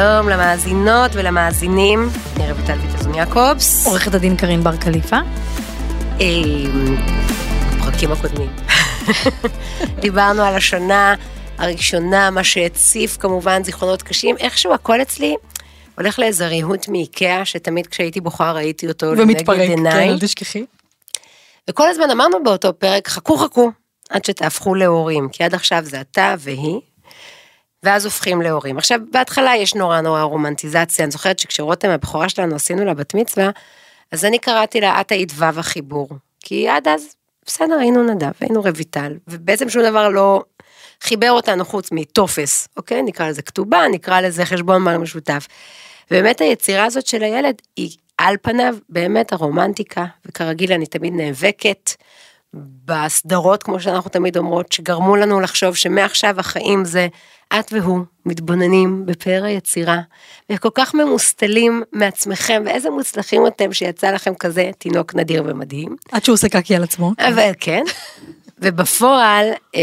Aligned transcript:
שלום 0.00 0.28
למאזינות 0.28 1.10
ולמאזינים, 1.14 2.08
אני 2.36 2.52
רויטל 2.52 2.78
ויטזון 2.78 3.14
יעקובס. 3.14 3.86
עורכת 3.86 4.14
הדין 4.14 4.36
קארין 4.36 4.64
בר 4.64 4.76
קליפה. 4.76 5.16
בפרקים 7.76 8.12
הקודמים. 8.12 8.50
דיברנו 10.02 10.42
על 10.42 10.54
השנה 10.54 11.14
הראשונה, 11.58 12.30
מה 12.30 12.44
שהציף 12.44 13.16
כמובן 13.16 13.64
זיכרונות 13.64 14.02
קשים, 14.02 14.36
איכשהו 14.36 14.74
הכל 14.74 15.02
אצלי 15.02 15.36
הולך 15.98 16.18
לאיזה 16.18 16.46
ריהוט 16.46 16.88
מאיקאה, 16.88 17.44
שתמיד 17.44 17.86
כשהייתי 17.86 18.20
בוכה 18.20 18.52
ראיתי 18.52 18.88
אותו 18.88 19.14
לנגד 19.14 19.18
עיניי. 19.20 19.34
ומתפרק, 19.36 19.68
כן, 19.78 19.86
אל 19.86 20.18
תשכחי. 20.20 20.64
וכל 21.70 21.88
הזמן 21.88 22.10
אמרנו 22.10 22.42
באותו 22.42 22.78
פרק, 22.78 23.08
חכו 23.08 23.36
חכו, 23.36 23.70
עד 24.10 24.24
שתהפכו 24.24 24.74
להורים, 24.74 25.28
כי 25.32 25.44
עד 25.44 25.54
עכשיו 25.54 25.84
זה 25.84 26.00
אתה 26.00 26.34
והיא, 26.38 26.80
ואז 27.82 28.04
הופכים 28.04 28.42
להורים. 28.42 28.78
עכשיו, 28.78 29.00
בהתחלה 29.10 29.56
יש 29.56 29.74
נורא 29.74 30.00
נורא 30.00 30.22
רומנטיזציה, 30.22 31.04
אני 31.04 31.12
זוכרת 31.12 31.38
שכשרותם 31.38 31.90
הבכורה 31.90 32.28
שלנו 32.28 32.56
עשינו 32.56 32.84
לה 32.84 32.94
בת 32.94 33.14
מצווה, 33.14 33.50
אז 34.12 34.24
אני 34.24 34.38
קראתי 34.38 34.80
לה, 34.80 35.00
את 35.00 35.12
היית 35.12 35.32
וו 35.32 35.44
החיבור. 35.44 36.08
כי 36.40 36.68
עד 36.68 36.88
אז, 36.88 37.14
בסדר, 37.46 37.74
היינו 37.80 38.02
נדב, 38.02 38.30
היינו 38.40 38.62
רויטל, 38.62 39.16
ובעצם 39.28 39.68
שום 39.68 39.82
דבר 39.82 40.08
לא 40.08 40.42
חיבר 41.00 41.30
אותנו 41.30 41.64
חוץ 41.64 41.92
מטופס, 41.92 42.68
אוקיי? 42.76 43.02
נקרא 43.02 43.28
לזה 43.28 43.42
כתובה, 43.42 43.84
נקרא 43.90 44.20
לזה 44.20 44.44
חשבון 44.44 44.84
מים 44.84 45.02
משותף. 45.02 45.46
באמת 46.10 46.40
היצירה 46.40 46.84
הזאת 46.84 47.06
של 47.06 47.22
הילד 47.22 47.62
היא 47.76 47.96
על 48.18 48.36
פניו 48.42 48.76
באמת 48.88 49.32
הרומנטיקה, 49.32 50.04
וכרגיל 50.26 50.72
אני 50.72 50.86
תמיד 50.86 51.12
נאבקת 51.12 51.90
בסדרות, 52.84 53.62
כמו 53.62 53.80
שאנחנו 53.80 54.10
תמיד 54.10 54.36
אומרות, 54.36 54.72
שגרמו 54.72 55.16
לנו 55.16 55.40
לחשוב 55.40 55.74
שמעכשיו 55.74 56.40
החיים 56.40 56.84
זה 56.84 57.08
את 57.58 57.72
והוא 57.72 58.04
מתבוננים 58.26 59.06
בפאר 59.06 59.44
היצירה, 59.44 60.00
וכל 60.52 60.68
כך 60.74 60.94
ממוסטלים 60.94 61.82
מעצמכם, 61.92 62.62
ואיזה 62.66 62.90
מוצלחים 62.90 63.46
אתם 63.46 63.72
שיצא 63.72 64.10
לכם 64.10 64.34
כזה 64.34 64.70
תינוק 64.78 65.14
נדיר 65.14 65.42
ומדהים. 65.46 65.96
עד 66.12 66.24
שהוא 66.24 66.34
עושה 66.34 66.48
קקי 66.48 66.76
על 66.76 66.82
עצמו. 66.82 67.12
אבל 67.18 67.50
כן. 67.60 67.82
ובפועל, 68.58 69.46
אה, 69.76 69.80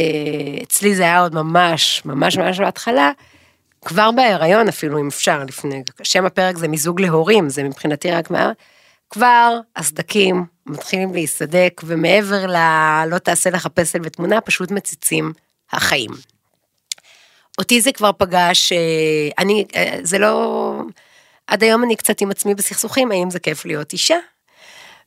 אצלי 0.63 0.95
זה 0.95 1.03
היה 1.03 1.21
עוד 1.21 1.35
ממש, 1.35 2.01
ממש 2.05 2.37
ממש 2.37 2.59
בהתחלה, 2.59 3.11
כבר 3.85 4.11
בהיריון 4.11 4.67
אפילו, 4.67 4.99
אם 4.99 5.07
אפשר, 5.07 5.43
לפני, 5.43 5.83
שם 6.03 6.25
הפרק 6.25 6.57
זה 6.57 6.67
מיזוג 6.67 7.01
להורים, 7.01 7.49
זה 7.49 7.63
מבחינתי 7.63 8.11
רק 8.11 8.31
מה... 8.31 8.51
כבר 9.09 9.59
הסדקים 9.75 10.45
מתחילים 10.65 11.13
להיסדק, 11.13 11.81
ומעבר 11.85 12.45
ל... 12.47 12.55
לא 13.07 13.17
תעשה 13.17 13.49
לך 13.49 13.67
פסל 13.67 13.99
ותמונה, 14.03 14.41
פשוט 14.41 14.71
מציצים 14.71 15.33
החיים. 15.71 16.11
אותי 17.57 17.81
זה 17.81 17.91
כבר 17.91 18.11
פגש, 18.17 18.71
אה, 18.71 18.77
אני, 19.39 19.65
אה, 19.75 19.99
זה 20.03 20.19
לא... 20.19 20.73
עד 21.47 21.63
היום 21.63 21.83
אני 21.83 21.95
קצת 21.95 22.21
עם 22.21 22.31
עצמי 22.31 22.55
בסכסוכים, 22.55 23.11
האם 23.11 23.29
זה 23.29 23.39
כיף 23.39 23.65
להיות 23.65 23.93
אישה? 23.93 24.17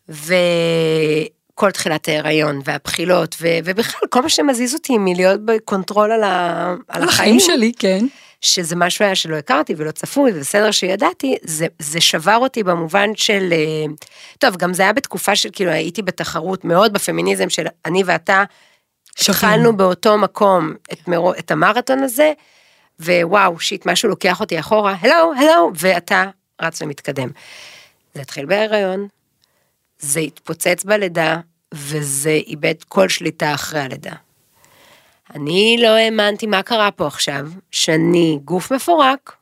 וכל 0.09 1.71
תחילת 1.71 2.09
ההיריון 2.09 2.61
והבחילות, 2.65 3.37
ו... 3.41 3.49
ובכלל, 3.65 4.09
כל 4.11 4.23
מה 4.23 4.29
שמזיז 4.29 4.75
אותי 4.75 4.99
מלהיות 4.99 5.41
ב 5.45 5.53
control 5.53 6.13
על, 6.13 6.23
ה... 6.23 6.75
על 6.89 7.03
החיים 7.03 7.41
שלי, 7.41 7.73
כן. 7.79 8.07
שזה 8.41 8.77
משהו 8.77 9.05
היה 9.05 9.15
שלא 9.15 9.37
הכרתי 9.37 9.75
ולא 9.77 9.91
צפוי, 9.91 10.31
ובסדר 10.35 10.71
שידעתי, 10.71 11.37
זה, 11.43 11.67
זה 11.79 12.01
שבר 12.01 12.37
אותי 12.37 12.63
במובן 12.63 13.11
של, 13.17 13.53
אה, 13.53 13.93
טוב, 14.39 14.57
גם 14.57 14.75
זה 14.75 14.83
היה 14.83 14.93
בתקופה 14.93 15.37
של, 15.37 15.49
כאילו, 15.53 15.71
הייתי 15.71 16.03
בתחרות 16.03 16.65
מאוד 16.65 16.93
בפמיניזם 16.93 17.51
של 17.51 17.67
אני 17.87 18.03
ואתה, 18.07 18.45
התחלנו 19.19 19.77
באותו 19.77 20.19
מקום 20.19 20.75
את, 20.93 21.09
מרו, 21.09 21.35
את 21.35 21.51
המרתון 21.51 22.03
הזה, 22.03 22.33
ווואו, 23.01 23.61
שיט, 23.61 23.87
משהו 23.87 24.09
לוקח 24.09 24.41
אותי 24.41 24.61
אחורה, 24.61 24.95
הלו, 25.01 25.33
הלו, 25.39 25.71
ואתה 25.75 26.25
רץ 26.63 26.83
ומתקדם. 26.83 27.29
זה 28.15 28.23
התחיל 28.23 28.47
בהיריון, 28.47 29.09
זה 29.99 30.21
התפוצץ 30.21 30.85
בלידה, 30.85 31.41
וזה 31.75 32.31
איבד 32.31 32.75
כל 32.89 33.09
שליטה 33.09 33.55
אחרי 33.55 33.81
הלידה. 33.81 34.15
אני 35.35 35.77
לא 35.81 35.89
האמנתי 35.89 36.47
מה 36.47 36.63
קרה 36.63 36.91
פה 36.91 37.07
עכשיו, 37.07 37.49
שאני 37.71 38.39
גוף 38.45 38.73
מפורק, 38.73 39.37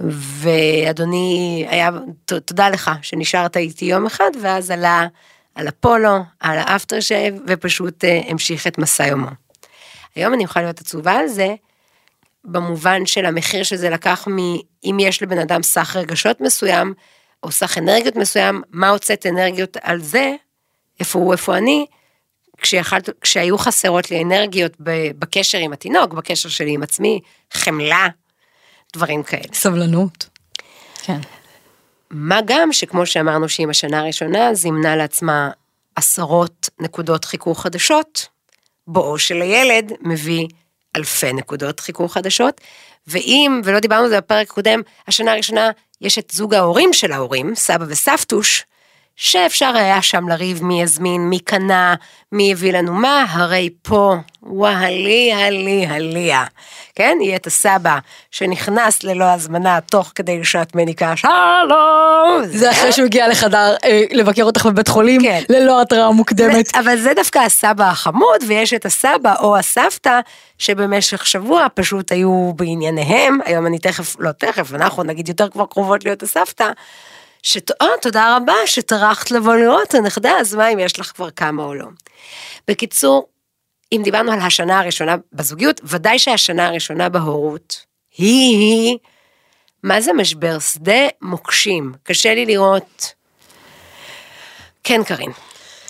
ואדוני 0.00 1.66
היה, 1.68 1.90
תודה 2.24 2.68
לך 2.68 2.90
שנשארת 3.02 3.56
איתי 3.56 3.84
יום 3.84 4.06
אחד, 4.06 4.30
ואז 4.42 4.70
עלה 4.70 5.06
על 5.54 5.68
הפולו, 5.68 6.18
על 6.40 6.58
האפטר 6.58 7.00
שייב, 7.00 7.34
ופשוט 7.46 8.04
uh, 8.04 8.30
המשיך 8.30 8.66
את 8.66 8.78
מסע 8.78 9.06
יומו. 9.06 9.30
היום 10.14 10.34
אני 10.34 10.44
יכולה 10.44 10.64
להיות 10.64 10.80
עצובה 10.80 11.12
על 11.12 11.28
זה, 11.28 11.54
במובן 12.44 13.06
של 13.06 13.26
המחיר 13.26 13.62
שזה 13.62 13.90
לקח 13.90 14.28
מ... 14.28 14.38
אם 14.84 14.96
יש 15.00 15.22
לבן 15.22 15.38
אדם 15.38 15.62
סך 15.62 15.96
רגשות 15.96 16.40
מסוים, 16.40 16.94
או 17.42 17.50
סך 17.50 17.78
אנרגיות 17.78 18.16
מסוים, 18.16 18.62
מה 18.70 18.88
הוצאת 18.88 19.26
אנרגיות 19.26 19.76
על 19.82 20.00
זה, 20.00 20.34
איפה 21.00 21.18
הוא, 21.18 21.32
איפה 21.32 21.56
אני, 21.56 21.86
כשיכלת, 22.58 23.08
כשהיו 23.20 23.58
חסרות 23.58 24.10
לי 24.10 24.22
אנרגיות 24.22 24.72
בקשר 25.18 25.58
עם 25.58 25.72
התינוק, 25.72 26.12
בקשר 26.12 26.48
שלי 26.48 26.70
עם 26.74 26.82
עצמי, 26.82 27.20
חמלה, 27.52 28.08
דברים 28.92 29.22
כאלה. 29.22 29.52
סבלנות. 29.52 30.28
כן. 31.02 31.18
מה 32.16 32.40
גם 32.44 32.72
שכמו 32.72 33.06
שאמרנו 33.06 33.48
שעם 33.48 33.70
השנה 33.70 34.00
הראשונה 34.00 34.54
זימנה 34.54 34.96
לעצמה 34.96 35.50
עשרות 35.96 36.70
נקודות 36.80 37.24
חיכוך 37.24 37.62
חדשות, 37.62 38.28
בואו 38.86 39.18
של 39.18 39.42
הילד 39.42 39.92
מביא 40.00 40.46
אלפי 40.96 41.32
נקודות 41.32 41.80
חיכוך 41.80 42.14
חדשות, 42.14 42.60
ואם, 43.06 43.60
ולא 43.64 43.80
דיברנו 43.80 44.04
על 44.04 44.08
זה 44.08 44.16
בפרק 44.20 44.50
הקודם, 44.50 44.80
השנה 45.08 45.32
הראשונה 45.32 45.70
יש 46.00 46.18
את 46.18 46.30
זוג 46.30 46.54
ההורים 46.54 46.92
של 46.92 47.12
ההורים, 47.12 47.54
סבא 47.54 47.84
וסבתוש, 47.88 48.64
שאפשר 49.16 49.72
היה 49.76 50.02
שם 50.02 50.28
לריב 50.28 50.62
מי 50.62 50.82
יזמין, 50.82 51.20
מי 51.20 51.38
קנה, 51.38 51.94
מי 52.32 52.52
הביא 52.52 52.72
לנו 52.72 52.92
מה, 52.92 53.24
הרי 53.28 53.70
פה, 53.82 54.14
וואלי, 54.42 55.32
הלי, 55.32 55.86
הליה. 55.88 56.44
כן, 56.94 57.18
יהיה 57.20 57.36
את 57.36 57.46
הסבא 57.46 57.98
שנכנס 58.30 59.04
ללא 59.04 59.24
הזמנה 59.24 59.78
תוך 59.80 60.12
כדי 60.14 60.40
לשעת 60.40 60.74
מניקה, 60.74 61.16
שלום. 61.16 62.42
זה 62.44 62.70
אחרי 62.70 62.92
שהוא 62.92 63.04
הגיע 63.04 63.28
לחדר 63.28 63.76
אה, 63.84 64.02
לבקר 64.10 64.42
אותך 64.42 64.66
בבית 64.66 64.88
חולים, 64.88 65.22
כן. 65.22 65.42
ללא 65.48 65.80
התראה 65.82 66.12
מוקדמת. 66.12 66.76
אבל 66.76 66.98
זה 66.98 67.12
דווקא 67.16 67.38
הסבא 67.38 67.84
החמוד, 67.84 68.40
ויש 68.46 68.74
את 68.74 68.86
הסבא 68.86 69.34
או 69.40 69.56
הסבתא, 69.56 70.20
שבמשך 70.58 71.26
שבוע 71.26 71.66
פשוט 71.74 72.12
היו 72.12 72.52
בענייניהם, 72.56 73.38
היום 73.44 73.66
אני 73.66 73.78
תכף, 73.78 74.16
לא 74.18 74.32
תכף, 74.32 74.74
אנחנו 74.74 75.02
נגיד 75.02 75.28
יותר 75.28 75.48
כבר 75.48 75.66
קרובות 75.66 76.04
להיות 76.04 76.22
הסבתא. 76.22 76.70
שטועה, 77.44 77.88
תודה 78.02 78.36
רבה 78.36 78.54
שטרחת 78.66 79.30
לבוא 79.30 79.54
לראות 79.54 79.94
הנכדה, 79.94 80.32
אז 80.40 80.54
מה 80.54 80.68
אם 80.68 80.78
יש 80.78 81.00
לך 81.00 81.06
כבר 81.06 81.30
כמה 81.30 81.64
או 81.64 81.74
לא. 81.74 81.86
בקיצור, 82.68 83.28
אם 83.92 84.00
דיברנו 84.04 84.32
על 84.32 84.40
השנה 84.40 84.80
הראשונה 84.80 85.16
בזוגיות, 85.32 85.80
ודאי 85.84 86.18
שהשנה 86.18 86.66
הראשונה 86.66 87.08
בהורות, 87.08 87.84
היא-היא, 88.16 88.98
מה 89.82 90.00
זה 90.00 90.12
משבר? 90.12 90.58
שדה 90.58 91.08
מוקשים. 91.22 91.92
קשה 92.02 92.34
לי 92.34 92.46
לראות... 92.46 93.12
כן, 94.84 95.04
קרין. 95.04 95.30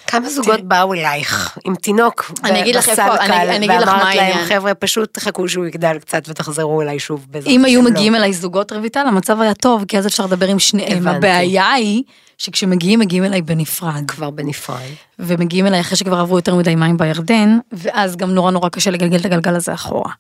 כמה 0.07 0.31
זוגות 0.31 0.61
באו 0.61 0.95
אלייך 0.95 1.59
עם 1.65 1.75
תינוק 1.75 2.33
אני 2.45 2.61
אגיד 2.61 2.77
לך 2.77 2.89
איפה, 2.89 3.17
אני 3.17 3.57
אגיד 3.57 3.71
לך 3.81 3.89
מה 3.89 4.09
העניין. 4.09 4.39
להם, 4.39 4.47
חבר'ה, 4.47 4.75
פשוט 4.75 5.15
תחכו 5.15 5.49
שהוא 5.49 5.67
יגדל 5.67 5.99
קצת 5.99 6.23
ותחזרו 6.29 6.83
אליי 6.83 6.99
שוב 6.99 7.27
אם 7.47 7.65
היו 7.65 7.83
מגיעים 7.83 8.15
אליי 8.15 8.33
זוגות 8.33 8.73
רויטל, 8.73 9.07
המצב 9.07 9.41
היה 9.41 9.55
טוב, 9.55 9.85
כי 9.89 9.99
אז 9.99 10.07
אפשר 10.07 10.27
לדבר 10.27 10.49
עם 10.49 10.59
שניהם. 10.59 11.09
הבעיה 11.09 11.73
היא 11.73 12.03
שכשמגיעים, 12.39 12.99
מגיעים 12.99 13.25
אליי 13.25 13.43
בנפרד. 13.43 14.05
כבר 14.09 14.31
בנפרד. 14.31 14.91
ומגיעים 15.19 15.67
אליי 15.67 15.81
אחרי 15.81 15.97
שכבר 15.97 16.19
עברו 16.19 16.37
יותר 16.39 16.55
מדי 16.55 16.75
מים 16.75 16.97
בירדן, 16.97 17.59
ואז 17.73 18.17
גם 18.17 18.31
נורא 18.31 18.51
נורא 18.51 18.69
קשה 18.69 18.91
לגלגל 18.91 19.17
את 19.17 19.25
הגלגל 19.25 19.55
הזה 19.55 19.75
אחורה. 19.75 20.13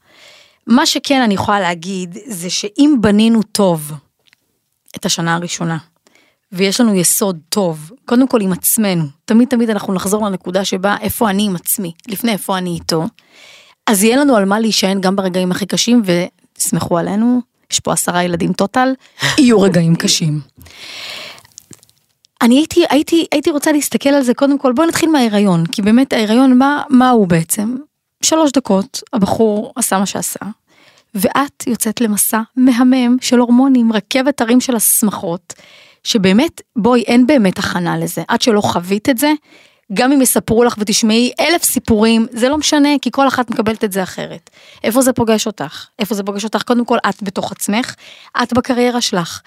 מה 0.66 0.86
שכן 0.86 1.20
אני 1.20 1.34
יכולה 1.34 1.60
להגיד, 1.60 2.19
זה 2.26 2.50
שאם 2.50 2.96
בנינו 3.00 3.42
טוב 3.42 3.92
את 4.96 5.06
השנה 5.06 5.34
הראשונה, 5.34 5.76
ויש 6.54 6.80
לנו 6.80 6.94
יסוד 6.94 7.38
טוב, 7.48 7.90
קודם 8.04 8.28
כל 8.28 8.40
עם 8.40 8.52
עצמנו, 8.52 9.04
תמיד 9.24 9.48
תמיד 9.48 9.70
אנחנו 9.70 9.94
נחזור 9.94 10.26
לנקודה 10.26 10.64
שבה 10.64 10.96
איפה 11.00 11.30
אני 11.30 11.46
עם 11.46 11.56
עצמי, 11.56 11.92
לפני 12.08 12.32
איפה 12.32 12.58
אני 12.58 12.70
איתו, 12.70 13.04
אז 13.86 14.04
יהיה 14.04 14.16
לנו 14.16 14.36
על 14.36 14.44
מה 14.44 14.60
להישען 14.60 15.00
גם 15.00 15.16
ברגעים 15.16 15.50
הכי 15.50 15.66
קשים, 15.66 16.02
ותסמכו 16.04 16.98
עלינו, 16.98 17.40
יש 17.72 17.80
פה 17.80 17.92
עשרה 17.92 18.24
ילדים 18.24 18.52
טוטל, 18.52 18.94
יהיו 19.38 19.60
רגעים 19.60 19.96
קשים. 19.96 20.40
אני 22.42 22.58
הייתי, 22.58 22.84
הייתי, 22.90 23.26
הייתי 23.32 23.50
רוצה 23.50 23.72
להסתכל 23.72 24.08
על 24.08 24.22
זה 24.22 24.34
קודם 24.34 24.58
כל, 24.58 24.72
בואו 24.72 24.88
נתחיל 24.88 25.10
מההיריון, 25.10 25.66
כי 25.66 25.82
באמת 25.82 26.12
ההיריון, 26.12 26.58
מה, 26.58 26.82
מה 26.90 27.10
הוא 27.10 27.28
בעצם? 27.28 27.76
שלוש 28.22 28.52
דקות, 28.52 29.02
הבחור 29.12 29.72
עשה 29.76 29.98
מה 29.98 30.06
שעשה, 30.06 30.40
ואת 31.14 31.66
יוצאת 31.66 32.00
למסע 32.00 32.40
מהמם 32.56 33.16
של 33.20 33.38
הורמונים, 33.38 33.92
רכבת 33.92 34.40
הרים 34.40 34.60
של 34.60 34.76
השמחות, 34.76 35.52
שבאמת, 36.04 36.60
בואי, 36.76 37.02
אין 37.02 37.26
באמת 37.26 37.58
הכנה 37.58 37.98
לזה. 37.98 38.22
עד 38.28 38.42
שלא 38.42 38.60
חווית 38.60 39.08
את 39.08 39.18
זה, 39.18 39.32
גם 39.92 40.12
אם 40.12 40.22
יספרו 40.22 40.64
לך 40.64 40.74
ותשמעי 40.78 41.32
אלף 41.40 41.64
סיפורים, 41.64 42.26
זה 42.30 42.48
לא 42.48 42.58
משנה, 42.58 42.88
כי 43.02 43.10
כל 43.12 43.28
אחת 43.28 43.50
מקבלת 43.50 43.84
את 43.84 43.92
זה 43.92 44.02
אחרת. 44.02 44.50
איפה 44.84 45.02
זה 45.02 45.12
פוגש 45.12 45.46
אותך? 45.46 45.86
איפה 45.98 46.14
זה 46.14 46.22
פוגש 46.22 46.44
אותך? 46.44 46.62
קודם 46.62 46.84
כל, 46.84 46.98
את 47.08 47.22
בתוך 47.22 47.52
עצמך, 47.52 47.94
את 48.42 48.52
בקריירה 48.52 49.00
שלך. 49.00 49.40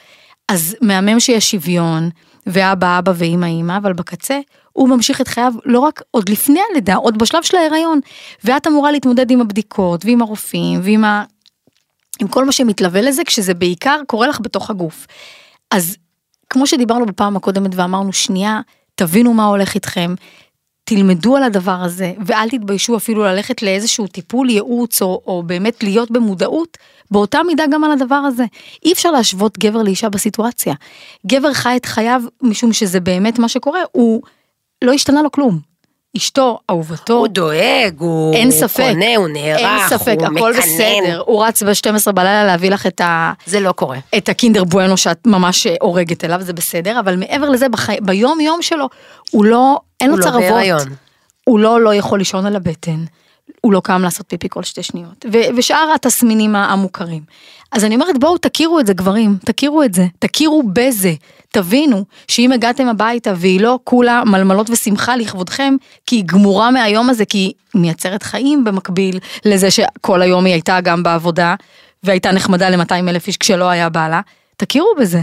אז 0.47 0.75
מהמם 0.81 1.19
שיש 1.19 1.51
שוויון, 1.51 2.09
ואבא 2.47 2.99
אבא 2.99 3.11
ואימא 3.15 3.45
אימא, 3.45 3.77
אבל 3.77 3.93
בקצה, 3.93 4.39
הוא 4.73 4.89
ממשיך 4.89 5.21
את 5.21 5.27
חייו 5.27 5.53
לא 5.65 5.79
רק 5.79 6.01
עוד 6.11 6.29
לפני 6.29 6.59
הלידה, 6.71 6.95
עוד 6.95 7.17
בשלב 7.17 7.43
של 7.43 7.57
ההיריון. 7.57 7.99
ואת 8.43 8.67
אמורה 8.67 8.91
להתמודד 8.91 9.31
עם 9.31 9.41
הבדיקות, 9.41 10.05
ועם 10.05 10.21
הרופאים, 10.21 10.79
ועם 10.83 11.03
ה... 11.03 11.23
עם 12.19 12.27
כל 12.27 12.45
מה 12.45 12.51
שמתלווה 12.51 13.01
לזה, 13.01 13.23
כשזה 13.23 13.53
בעיקר 13.53 14.01
קורה 14.07 14.27
לך 14.27 14.39
בתוך 14.41 14.69
הגוף. 14.69 15.07
אז 15.71 15.97
כמו 16.49 16.67
שדיברנו 16.67 17.05
בפעם 17.05 17.35
הקודמת 17.35 17.75
ואמרנו, 17.75 18.13
שנייה, 18.13 18.61
תבינו 18.95 19.33
מה 19.33 19.45
הולך 19.45 19.75
איתכם, 19.75 20.15
תלמדו 20.83 21.35
על 21.35 21.43
הדבר 21.43 21.79
הזה, 21.83 22.13
ואל 22.25 22.49
תתביישו 22.49 22.97
אפילו 22.97 23.23
ללכת 23.23 23.61
לאיזשהו 23.61 24.07
טיפול 24.07 24.49
ייעוץ, 24.49 25.01
או, 25.01 25.21
או 25.27 25.43
באמת 25.43 25.83
להיות 25.83 26.11
במודעות, 26.11 26.77
באותה 27.11 27.43
מידה 27.43 27.63
גם 27.71 27.83
על 27.83 27.91
הדבר 27.91 28.15
הזה. 28.15 28.45
אי 28.85 28.93
אפשר 28.93 29.11
להשוות 29.11 29.57
גבר 29.57 29.83
לאישה 29.83 30.09
בסיטואציה. 30.09 30.73
גבר 31.27 31.53
חי 31.53 31.77
את 31.77 31.85
חייו, 31.85 32.21
משום 32.41 32.73
שזה 32.73 32.99
באמת 32.99 33.39
מה 33.39 33.49
שקורה, 33.49 33.79
הוא 33.91 34.21
לא 34.83 34.91
השתנה 34.93 35.21
לו 35.21 35.31
כלום. 35.31 35.59
אשתו, 36.17 36.59
אהובתו. 36.69 37.13
הוא 37.13 37.27
דואג, 37.27 37.93
הוא 37.97 38.35
אין 38.35 38.51
ספק. 38.51 38.83
קונה, 38.93 39.15
הוא 39.15 39.27
נערך, 39.27 39.59
אין 39.59 39.89
ספק, 39.89 40.15
הוא 40.19 40.25
הכל 40.25 40.53
מקנן. 40.53 40.61
בסדר. 40.61 41.23
הוא 41.25 41.45
רץ 41.45 41.63
ב-12 41.63 42.11
בלילה 42.11 42.45
להביא 42.45 42.71
לך 42.71 42.87
את 42.87 43.01
ה... 43.01 43.33
זה 43.45 43.59
לא 43.59 43.71
קורה. 43.71 43.97
את 44.17 44.29
הקינדר 44.29 44.63
בואנו 44.63 44.97
שאת 44.97 45.27
ממש 45.27 45.67
הורגת 45.81 46.23
אליו, 46.23 46.41
זה 46.41 46.53
בסדר, 46.53 46.99
אבל 46.99 47.15
מעבר 47.15 47.49
לזה, 47.49 47.69
בחי... 47.69 47.95
ביום 48.01 48.39
יום 48.39 48.61
שלו, 48.61 48.89
הוא 49.31 49.45
לא, 49.45 49.79
אין 50.01 50.09
לו 50.09 50.15
הוא 50.15 50.19
לא 50.19 50.23
צרבות. 50.23 50.41
בהיריון. 50.41 50.87
הוא 51.43 51.59
לא 51.59 51.81
לא 51.81 51.95
יכול 51.95 52.19
לישון 52.19 52.45
על 52.45 52.55
הבטן, 52.55 53.03
הוא 53.61 53.73
לא 53.73 53.79
קם 53.79 54.01
לעשות 54.01 54.25
פיפי 54.29 54.49
כל 54.49 54.63
שתי 54.63 54.83
שניות, 54.83 55.25
ו- 55.33 55.57
ושאר 55.57 55.91
התסמינים 55.95 56.55
המוכרים. 56.55 57.23
אז 57.71 57.85
אני 57.85 57.95
אומרת, 57.95 58.19
בואו 58.19 58.37
תכירו 58.37 58.79
את 58.79 58.87
זה 58.87 58.93
גברים, 58.93 59.37
תכירו 59.45 59.83
את 59.83 59.93
זה, 59.93 60.05
תכירו 60.19 60.63
בזה, 60.73 61.13
תבינו 61.51 62.05
שאם 62.27 62.51
הגעתם 62.51 62.87
הביתה 62.87 63.33
והיא 63.35 63.61
לא 63.61 63.79
כולה 63.83 64.23
מלמלות 64.25 64.69
ושמחה 64.69 65.15
לכבודכם, 65.15 65.75
כי 66.05 66.15
היא 66.15 66.23
גמורה 66.25 66.71
מהיום 66.71 67.09
הזה, 67.09 67.25
כי 67.25 67.37
היא 67.37 67.53
מייצרת 67.75 68.23
חיים 68.23 68.63
במקביל 68.63 69.19
לזה 69.45 69.71
שכל 69.71 70.21
היום 70.21 70.45
היא 70.45 70.53
הייתה 70.53 70.81
גם 70.81 71.03
בעבודה, 71.03 71.55
והייתה 72.03 72.31
נחמדה 72.31 72.69
ל-200 72.69 73.09
אלף 73.09 73.27
איש 73.27 73.37
כשלא 73.37 73.69
היה 73.69 73.89
בעלה, 73.89 74.21
תכירו 74.57 74.87
בזה. 74.99 75.21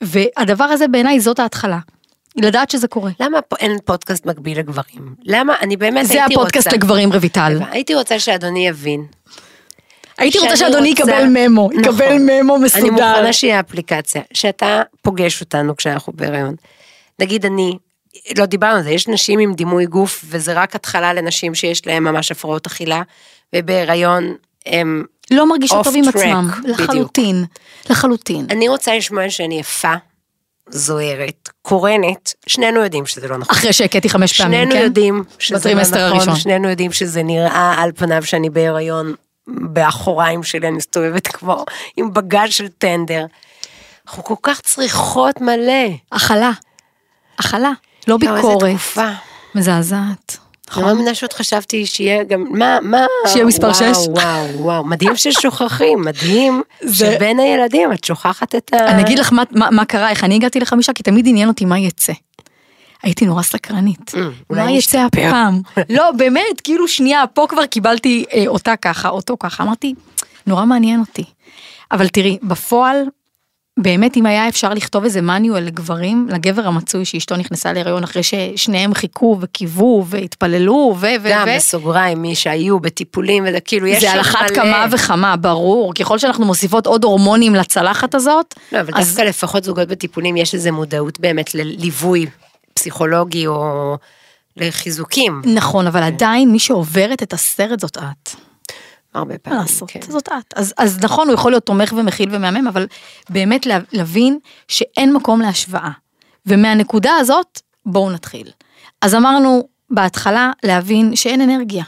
והדבר 0.00 0.64
הזה 0.64 0.88
בעיניי 0.88 1.20
זאת 1.20 1.38
ההתחלה. 1.38 1.78
לדעת 2.36 2.70
שזה 2.70 2.88
קורה. 2.88 3.10
למה 3.20 3.40
פה 3.40 3.56
אין 3.56 3.78
פודקאסט 3.84 4.26
מקביל 4.26 4.58
לגברים? 4.58 5.14
למה? 5.24 5.54
אני 5.60 5.76
באמת 5.76 6.06
זה 6.06 6.12
הייתי 6.12 6.34
רוצה... 6.34 6.40
הפודקאסט 6.48 6.72
לגברים 6.72 7.12
רויטל. 7.12 7.58
הייתי 7.70 7.94
רוצה 7.94 8.18
שאדוני 8.18 8.68
יבין. 8.68 9.06
הייתי 10.18 10.38
רוצה 10.38 10.56
שאדוני 10.56 10.88
יקבל 10.88 11.24
ממו, 11.28 11.70
יקבל 11.72 12.14
נכון. 12.14 12.30
ממו 12.30 12.56
אני 12.56 12.64
מסודר. 12.64 12.90
מוכנה 12.90 13.32
שיהיה 13.32 13.60
אפליקציה, 13.60 14.22
שאתה 14.34 14.82
פוגש 15.02 15.40
אותנו 15.40 15.76
כשאנחנו 15.76 16.12
בהיריון. 16.16 16.54
נגיד 17.18 17.46
אני, 17.46 17.78
לא 18.38 18.46
דיברנו 18.46 18.76
על 18.76 18.82
זה, 18.82 18.90
יש 18.90 19.08
נשים 19.08 19.38
עם 19.38 19.54
דימוי 19.54 19.86
גוף, 19.86 20.24
וזה 20.28 20.52
רק 20.52 20.74
התחלה 20.74 21.12
לנשים 21.12 21.54
שיש 21.54 21.86
להן 21.86 22.02
ממש 22.02 22.30
הפרעות 22.30 22.66
אכילה, 22.66 23.02
ובהיריון 23.56 24.34
הם... 24.66 25.04
לא 25.30 25.48
מרגישות 25.48 25.84
טוב 25.84 25.94
עם 25.96 26.08
עצמם. 26.08 26.50
לחלוטין, 26.64 27.44
לחלוטין. 27.90 28.46
אני 28.50 28.68
רוצה 28.68 28.96
לשמוע 28.96 29.30
שאני 29.30 29.58
יפה, 29.58 29.94
זוהרת, 30.70 31.48
קורנת, 31.62 32.34
שנינו 32.46 32.80
יודעים 32.80 33.06
שזה 33.06 33.28
לא 33.28 33.36
נכון. 33.38 33.56
אחרי 33.56 33.72
שהכיתי 33.72 34.08
חמש 34.08 34.40
פעמים, 34.40 34.58
שנינו 34.60 34.72
כן? 34.72 34.84
יודעים 34.84 35.24
שזה 35.38 35.74
לא 35.74 35.80
נכון, 35.82 35.94
הראשון. 35.98 36.36
שנינו 36.36 36.68
יודעים 36.68 36.92
שזה 36.92 37.22
נראה 37.22 37.74
על 37.78 37.92
פניו 37.92 38.22
שאני 38.22 38.50
בהיריון, 38.50 39.14
באחוריים 39.46 40.42
שלי 40.42 40.68
אני 40.68 40.76
מסתובבת 40.76 41.26
כמו 41.26 41.64
עם 41.96 42.12
בגז 42.12 42.50
של 42.50 42.68
טנדר. 42.68 43.26
אנחנו 44.06 44.24
כל 44.24 44.34
כך 44.42 44.60
צריכות 44.60 45.40
מלא. 45.40 45.88
הכלה, 46.12 46.50
הכלה, 47.38 47.72
לא 48.08 48.18
איזה 48.22 48.34
ביקורת, 48.34 48.70
תקופה. 48.70 49.08
אני 50.76 50.82
לא 50.82 50.88
מאמינה 50.88 51.14
שעוד 51.14 51.32
חשבתי 51.32 51.86
שיהיה 51.86 52.24
גם, 52.24 52.44
מה, 52.50 52.78
מה, 52.82 52.98
שיהיה 53.26 53.44
מספר 53.44 53.72
שש? 53.72 53.80
וואו, 53.82 54.12
וואו, 54.14 54.58
וואו, 54.60 54.84
מדהים 54.84 55.16
ששוכחים, 55.16 56.02
מדהים 56.02 56.62
זה- 56.80 57.12
שבין 57.14 57.38
הילדים 57.40 57.92
את 57.92 58.04
שוכחת 58.04 58.54
את 58.54 58.74
ה... 58.74 58.90
אני 58.90 59.02
אגיד 59.02 59.18
לך 59.18 59.32
מה- 59.32 59.42
מה 59.50 59.70
מה 59.70 59.84
קרה, 59.84 60.10
איך 60.10 60.24
אני 60.24 60.34
הגעתי 60.34 60.60
לחמישה, 60.60 60.92
כי 60.92 61.02
תמיד 61.02 61.26
עניין 61.28 61.48
אותי 61.48 61.64
מה 61.64 61.78
יצא. 61.78 62.12
הייתי 63.02 63.26
נורא 63.26 63.42
סקרנית. 63.42 64.12
אולי 64.50 64.62
מה 64.64 64.70
יצא. 64.70 64.98
הפעם? 64.98 65.60
לא, 65.96 66.10
באמת, 66.16 66.60
כאילו 66.64 66.88
שנייה, 66.88 67.24
פה 67.34 67.46
כבר 67.48 67.66
קיבלתי 67.66 68.24
אה, 68.34 68.44
אותה 68.46 68.76
ככה, 68.76 69.08
אותו 69.08 69.36
ככה. 69.40 69.62
אמרתי, 69.62 69.94
נורא 70.46 70.64
מעניין 70.64 71.00
אותי. 71.00 71.24
אבל 71.92 72.08
תראי, 72.08 72.38
בפועל, 72.42 72.96
באמת 73.82 74.16
אם 74.16 74.26
היה 74.26 74.48
אפשר 74.48 74.74
לכתוב 74.74 75.04
איזה 75.04 75.20
מניואל 75.20 75.62
לגברים, 75.62 76.26
לגבר 76.30 76.66
המצוי 76.66 77.04
שאשתו 77.04 77.36
נכנסה 77.36 77.72
להיריון 77.72 78.04
אחרי 78.04 78.22
ששניהם 78.22 78.94
חיכו 78.94 79.38
וקיוו 79.40 80.04
והתפללו 80.06 80.96
ו... 81.00 81.06
ו... 81.22 81.28
גם 81.32 81.48
ו... 81.48 81.56
בסוגריים, 81.56 82.22
מי 82.22 82.34
שהיו 82.34 82.80
בטיפולים, 82.80 83.44
וזה 83.48 83.60
כאילו 83.60 83.86
יש 83.86 84.00
זה 84.00 84.12
על 84.12 84.20
אחת. 84.20 84.50
כמה 84.54 84.86
וכמה, 84.90 85.36
ברור. 85.36 85.94
ככל 85.94 86.18
שאנחנו 86.18 86.44
מוסיפות 86.44 86.86
עוד 86.86 87.04
הורמונים 87.04 87.54
לצלחת 87.54 88.14
הזאת, 88.14 88.54
לא, 88.72 88.80
אבל 88.80 88.92
אז- 88.94 89.08
דווקא 89.08 89.22
לפחות 89.22 89.64
זוגות 89.64 89.88
בטיפולים 89.88 90.36
יש 90.36 90.54
איזה 90.54 90.72
מודעות 90.72 91.20
באמת 91.20 91.54
לליווי 91.54 92.26
פסיכולוגי 92.74 93.46
או 93.46 93.96
לחיזוקים. 94.56 95.42
נכון, 95.44 95.86
אבל 95.86 96.02
עדיין 96.02 96.52
מי 96.52 96.58
שעוברת 96.58 97.22
את 97.22 97.32
הסרט 97.32 97.80
זאת 97.80 97.96
את. 97.96 98.19
הרבה 99.14 99.32
מה 99.32 99.38
פעמים. 99.38 99.60
לעשות, 99.60 99.90
כן. 99.90 100.00
זאת 100.08 100.28
את. 100.28 100.54
אז, 100.56 100.74
אז 100.78 100.98
נכון, 101.04 101.26
הוא 101.28 101.34
יכול 101.34 101.52
להיות 101.52 101.66
תומך 101.66 101.94
ומכיל 101.96 102.28
ומהמם, 102.32 102.66
אבל 102.66 102.86
באמת 103.28 103.66
לה- 103.66 103.78
להבין 103.92 104.38
שאין 104.68 105.12
מקום 105.12 105.40
להשוואה. 105.40 105.90
ומהנקודה 106.46 107.12
הזאת, 107.14 107.60
בואו 107.86 108.10
נתחיל. 108.10 108.50
אז 109.02 109.14
אמרנו 109.14 109.68
בהתחלה 109.90 110.50
להבין 110.64 111.16
שאין 111.16 111.40
אנרגיה. 111.40 111.84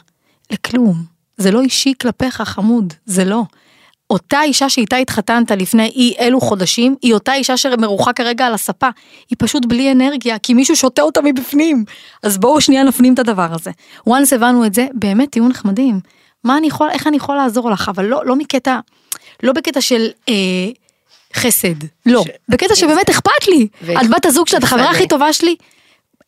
לכלום. 0.52 1.04
זה 1.36 1.50
לא 1.50 1.62
אישי 1.62 1.92
כלפיך, 2.02 2.42
חמוד, 2.42 2.94
זה 3.06 3.25
לא. 3.25 3.42
אותה 4.10 4.42
אישה 4.42 4.68
שאיתה 4.68 4.96
התחתנת 4.96 5.50
לפני 5.50 5.86
אי 5.86 6.14
אלו 6.20 6.40
חודשים, 6.40 6.96
היא 7.02 7.14
אותה 7.14 7.34
אישה 7.34 7.56
שמרוחה 7.56 8.12
כרגע 8.12 8.46
על 8.46 8.54
הספה. 8.54 8.88
היא 9.30 9.36
פשוט 9.38 9.66
בלי 9.66 9.92
אנרגיה, 9.92 10.38
כי 10.38 10.54
מישהו 10.54 10.76
שותה 10.76 11.02
אותה 11.02 11.20
מבפנים. 11.25 11.84
אז 12.22 12.38
בואו 12.38 12.60
שנייה 12.60 12.84
נפנים 12.84 13.14
את 13.14 13.18
הדבר 13.18 13.48
הזה. 13.54 13.70
once 14.08 14.34
הבנו 14.34 14.66
את 14.66 14.75
זה, 14.75 14.86
באמת 14.94 15.32
תהיו 15.32 15.48
נחמדים. 15.48 16.00
מה 16.44 16.56
אני 16.58 16.66
יכול, 16.66 16.90
איך 16.90 17.06
אני 17.06 17.16
יכול 17.16 17.37
לעזור 17.37 17.70
לך, 17.70 17.88
אבל 17.88 18.04
לא, 18.04 18.26
לא 18.26 18.37
מקטע, 18.37 18.78
לא 19.42 19.52
בקטע 19.52 19.80
של 19.80 20.08
אה, 20.28 20.34
חסד, 21.37 21.75
לא, 22.06 22.22
ש- 22.26 22.28
בקטע 22.49 22.75
שבאמת 22.75 23.11
אכפת 23.11 23.49
לי. 23.49 23.68
ו- 23.82 23.92
את 24.00 24.11
בת 24.11 24.26
הזוג 24.26 24.49
שאת 24.49 24.62
החברה. 24.64 24.90
הכי 24.90 25.08
טובה 25.08 25.32
שלי, 25.32 25.56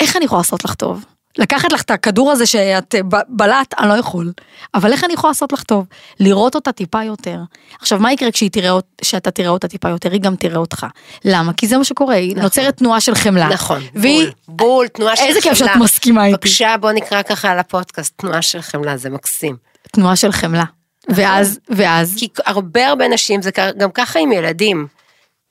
איך 0.00 0.16
אני 0.16 0.24
יכולה 0.24 0.38
לעשות 0.40 0.64
לך 0.64 0.74
טוב? 0.74 1.04
לקחת 1.38 1.72
לך 1.72 1.82
את 1.82 1.90
הכדור 1.90 2.32
הזה 2.32 2.46
שאת 2.46 2.94
אה, 2.94 3.00
בלעת, 3.28 3.74
אני 3.78 3.88
לא 3.88 3.94
יכול. 3.94 4.32
אבל 4.74 4.92
איך 4.92 5.04
אני 5.04 5.12
יכולה 5.12 5.30
לעשות 5.30 5.52
לך 5.52 5.62
טוב? 5.62 5.86
לראות 6.20 6.54
אותה 6.54 6.72
טיפה 6.72 7.02
יותר. 7.04 7.38
עכשיו, 7.80 7.98
מה 7.98 8.12
יקרה 8.12 8.30
כשהיא 8.30 8.50
תראה, 8.50 8.70
שאתה 9.02 9.30
תראה 9.30 9.48
אותה 9.48 9.68
טיפה 9.68 9.88
יותר? 9.88 10.12
היא 10.12 10.20
גם 10.20 10.36
תראה 10.36 10.56
אותך. 10.56 10.86
למה? 11.24 11.52
כי 11.52 11.66
זה 11.66 11.78
מה 11.78 11.84
שקורה, 11.84 12.14
היא 12.14 12.36
נוצרת 12.36 12.76
תנועה 12.76 13.00
של 13.00 13.14
חמלה. 13.14 13.48
נכון, 13.48 13.80
והיא, 13.94 14.24
בול, 14.24 14.56
בול, 14.56 14.88
תנועה 14.88 15.16
של 15.16 15.22
חמלה. 15.22 15.28
איזה 15.28 15.40
כיף 15.40 15.54
שאת 15.54 15.76
מסכימה 15.80 16.24
איתי. 16.26 16.36
בבקשה, 16.36 16.74
בוא 16.80 16.92
נקרא 16.92 17.22
ככה 17.22 17.50
על 17.50 17.58
הפודקאסט, 17.58 18.12
תנועה 18.16 18.42
של 18.42 18.60
חמלה, 18.62 18.96
זה 18.96 19.10
מקסים. 19.10 19.73
תנועה 19.94 20.16
של 20.16 20.32
חמלה. 20.32 20.64
ואז, 21.08 21.60
ואז, 21.68 22.14
כי 22.18 22.28
הרבה 22.46 22.88
הרבה 22.88 23.08
נשים, 23.08 23.42
זה 23.42 23.50
גם 23.76 23.90
ככה 23.90 24.18
עם 24.18 24.32
ילדים. 24.32 24.86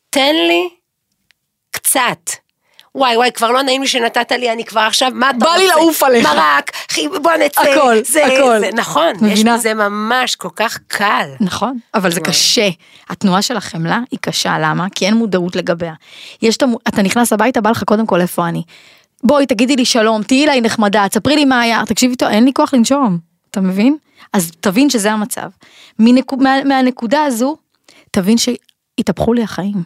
תן 0.10 0.36
לי 0.48 0.70
קצת. 1.72 2.30
וואי 2.96 3.18
וואי, 3.18 3.32
כבר 3.32 3.52
לא 3.52 3.62
נעים 3.62 3.82
לי 3.82 3.88
שנתת 3.88 4.32
לי, 4.32 4.52
אני 4.52 4.66
כבר 4.66 4.82
עכשיו, 4.82 5.12
מה 5.14 5.30
אתה 5.30 5.38
בא 5.38 5.46
רוצה? 5.46 5.58
לי 5.58 5.68
לעוף 5.68 6.04
עליך. 6.04 6.28
מרק, 6.28 6.72
בוא 7.22 7.32
נצא. 7.46 7.62
הכל, 7.62 7.96
זה, 8.06 8.26
הכל. 8.26 8.60
זה, 8.60 8.70
נכון, 8.74 9.10
יש 9.16 9.22
מבינה? 9.22 9.58
בזה 9.58 9.74
ממש 9.74 10.36
כל 10.36 10.50
כך 10.56 10.80
קל. 10.88 11.30
נכון, 11.40 11.78
אבל 11.94 12.12
זה. 12.12 12.22
קשה. 12.22 12.70
התנועה 13.10 13.42
של 13.42 13.58
החמלה 13.58 14.00
היא 14.12 14.20
קשה, 14.22 14.60
למה? 14.60 14.88
כי 14.96 15.06
אין 15.06 15.14
מודעות 15.14 15.56
לגביה. 15.56 15.94
יש 16.42 16.58
את. 16.58 16.64
אתה 16.88 17.02
נכנס 17.02 17.34
הביתה, 17.34 17.62
בא 17.62 17.70
לך 17.70 17.84
קודם 17.84 18.06
כל 18.06 18.22
איפה 18.22 18.48
אני. 18.48 18.64
בואי, 19.24 19.46
תגידי 19.46 19.76
לי 19.76 19.86
שלום, 19.86 20.24
תהיי 20.24 20.44
אליי 20.44 20.62
נחמדה, 20.62 21.06
תספרי 21.10 21.36
לי 21.36 21.46
מה 21.46 21.62
היה, 21.62 21.84
תקשיבי 21.86 22.16
טוב, 22.16 22.30
אין 22.30 22.46
לי 22.46 22.54
כוח 22.54 22.74
לנשום, 22.74 23.18
אתה 23.52 23.62
מבין? 23.62 23.98
אז 24.34 24.52
תבין 24.60 24.90
שזה 24.90 25.12
המצב. 25.12 25.50
מנקו... 26.00 26.38
מה... 26.38 26.64
מהנקודה 26.64 27.24
הזו, 27.24 27.58
תבין 28.12 28.38
שהתהפכו 28.38 29.34
לי 29.34 29.44
החיים. 29.44 29.84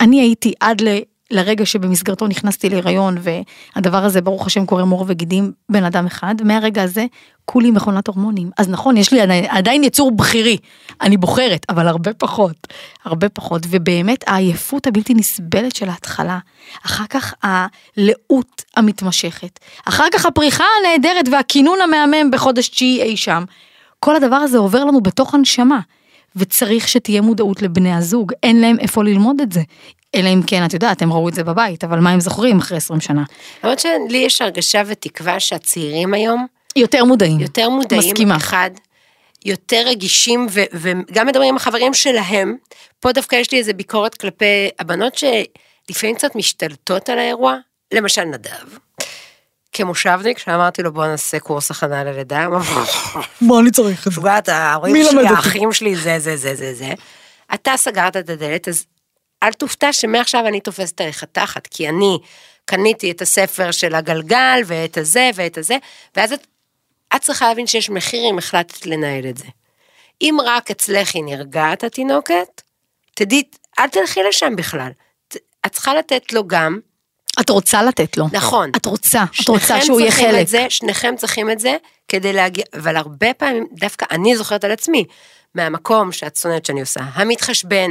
אני 0.00 0.20
הייתי 0.20 0.52
עד 0.60 0.80
ל... 0.80 0.98
לרגע 1.30 1.66
שבמסגרתו 1.66 2.26
נכנסתי 2.26 2.68
להיריון 2.68 3.16
והדבר 3.20 4.04
הזה 4.04 4.20
ברוך 4.20 4.46
השם 4.46 4.66
קורם 4.66 4.90
עור 4.90 5.04
וגידים 5.08 5.52
בן 5.68 5.84
אדם 5.84 6.06
אחד, 6.06 6.34
מהרגע 6.44 6.82
הזה 6.82 7.06
כולי 7.44 7.70
מכונת 7.70 8.06
הורמונים. 8.06 8.50
אז 8.58 8.68
נכון, 8.68 8.96
יש 8.96 9.12
לי 9.12 9.20
עדיין, 9.20 9.44
עדיין 9.48 9.84
יצור 9.84 10.10
בכירי, 10.10 10.56
אני 11.00 11.16
בוחרת, 11.16 11.66
אבל 11.68 11.88
הרבה 11.88 12.12
פחות, 12.14 12.66
הרבה 13.04 13.28
פחות. 13.28 13.62
ובאמת 13.70 14.24
העייפות 14.26 14.86
הבלתי 14.86 15.14
נסבלת 15.14 15.76
של 15.76 15.88
ההתחלה, 15.88 16.38
אחר 16.86 17.06
כך 17.10 17.34
הלאות 17.42 18.64
המתמשכת, 18.76 19.60
אחר 19.88 20.06
כך 20.12 20.26
הפריחה 20.26 20.64
הנהדרת 20.80 21.28
והכינון 21.32 21.78
המהמם 21.80 22.30
בחודש 22.30 22.68
תשיעי 22.68 23.02
אי 23.02 23.16
שם, 23.16 23.44
כל 24.06 24.16
הדבר 24.16 24.36
הזה 24.36 24.58
עובר 24.58 24.84
לנו 24.84 25.00
בתוך 25.00 25.34
הנשמה. 25.34 25.80
וצריך 26.36 26.88
שתהיה 26.88 27.20
מודעות 27.20 27.62
לבני 27.62 27.94
הזוג, 27.94 28.32
אין 28.42 28.60
להם 28.60 28.76
איפה 28.80 29.04
ללמוד 29.04 29.40
את 29.40 29.52
זה. 29.52 29.60
אלא 30.14 30.28
אם 30.28 30.40
כן, 30.46 30.64
את 30.64 30.74
יודעת, 30.74 31.02
הם 31.02 31.12
ראו 31.12 31.28
את 31.28 31.34
זה 31.34 31.44
בבית, 31.44 31.84
אבל 31.84 31.98
מה 31.98 32.10
הם 32.10 32.20
זוכרים 32.20 32.58
אחרי 32.58 32.76
20 32.76 33.00
שנה? 33.00 33.24
למרות 33.64 33.78
שלי 33.78 34.18
יש 34.18 34.42
הרגשה 34.42 34.82
ותקווה 34.86 35.40
שהצעירים 35.40 36.14
היום, 36.14 36.46
יותר 36.76 37.04
מודעים. 37.04 37.40
יותר 37.40 37.68
מודעים, 37.68 38.02
מסכימה. 38.02 38.36
אחד, 38.36 38.70
יותר 39.44 39.82
רגישים 39.86 40.46
ו- 40.50 40.64
וגם 40.72 41.26
מדברים 41.26 41.48
עם 41.48 41.56
החברים 41.56 41.94
שלהם. 41.94 42.56
פה 43.00 43.12
דווקא 43.12 43.36
יש 43.36 43.52
לי 43.52 43.58
איזה 43.58 43.72
ביקורת 43.72 44.14
כלפי 44.14 44.68
הבנות 44.78 45.14
שלפעמים 45.16 46.16
קצת 46.16 46.36
משתלטות 46.36 47.08
על 47.08 47.18
האירוע, 47.18 47.56
למשל 47.94 48.24
נדב. 48.24 48.78
כמושבניק, 49.76 50.38
שאמרתי 50.38 50.82
לו 50.82 50.92
בוא 50.92 51.06
נעשה 51.06 51.40
קורס 51.40 51.70
הכנה 51.70 52.04
ללידה, 52.04 52.48
מה 53.40 53.60
אני 53.60 53.70
צריך 53.70 54.02
את 54.02 54.06
משוגעת, 54.06 54.48
ההורים 54.48 54.92
מי 54.92 55.04
שלי, 55.04 55.12
למד 55.12 55.22
אותי? 55.22 55.34
האחים 55.36 55.72
שלי, 55.72 55.96
זה, 55.96 56.18
זה, 56.18 56.36
זה, 56.36 56.54
זה, 56.54 56.74
זה. 56.74 56.92
אתה 57.54 57.76
סגרת 57.76 58.16
את 58.16 58.30
הדלת, 58.30 58.68
אז 58.68 58.84
אל 59.42 59.52
תופתע 59.52 59.92
שמעכשיו 59.92 60.46
אני 60.46 60.60
תופסת 60.60 61.00
עליך 61.00 61.24
תחת, 61.32 61.66
כי 61.66 61.88
אני 61.88 62.18
קניתי 62.64 63.10
את 63.10 63.22
הספר 63.22 63.70
של 63.70 63.94
הגלגל, 63.94 64.60
ואת 64.66 64.96
הזה, 64.98 65.30
ואת 65.34 65.58
הזה, 65.58 65.76
ואז 66.16 66.32
את, 66.32 66.46
את 67.16 67.20
צריכה 67.20 67.48
להבין 67.48 67.66
שיש 67.66 67.90
מחיר 67.90 68.30
אם 68.30 68.38
החלטת 68.38 68.86
לנהל 68.86 69.26
את 69.28 69.36
זה. 69.36 69.46
אם 70.22 70.36
רק 70.44 70.70
אצלך 70.70 71.14
היא 71.14 71.24
נרגעת 71.24 71.84
התינוקת, 71.84 72.62
תדעי, 73.14 73.42
אל 73.78 73.88
תלכי 73.88 74.20
לשם 74.28 74.56
בכלל. 74.56 74.90
ת- 75.28 75.36
את 75.66 75.72
צריכה 75.72 75.94
לתת 75.94 76.32
לו 76.32 76.46
גם, 76.46 76.78
את 77.40 77.50
רוצה 77.50 77.82
לתת 77.82 78.16
לו. 78.16 78.26
נכון. 78.32 78.70
את 78.76 78.86
רוצה, 78.86 79.24
את 79.42 79.48
רוצה 79.48 79.80
שהוא 79.82 80.00
יהיה 80.00 80.12
חלק. 80.12 80.40
את 80.42 80.48
זה, 80.48 80.66
שניכם 80.68 81.14
צריכים 81.16 81.50
את 81.50 81.60
זה 81.60 81.76
כדי 82.08 82.32
להגיע, 82.32 82.64
אבל 82.78 82.96
הרבה 82.96 83.34
פעמים, 83.34 83.66
דווקא 83.72 84.06
אני 84.10 84.36
זוכרת 84.36 84.64
על 84.64 84.70
עצמי, 84.72 85.04
מהמקום 85.54 86.12
שאת 86.12 86.36
שונאת 86.36 86.66
שאני 86.66 86.80
עושה, 86.80 87.00
המתחשבן, 87.14 87.90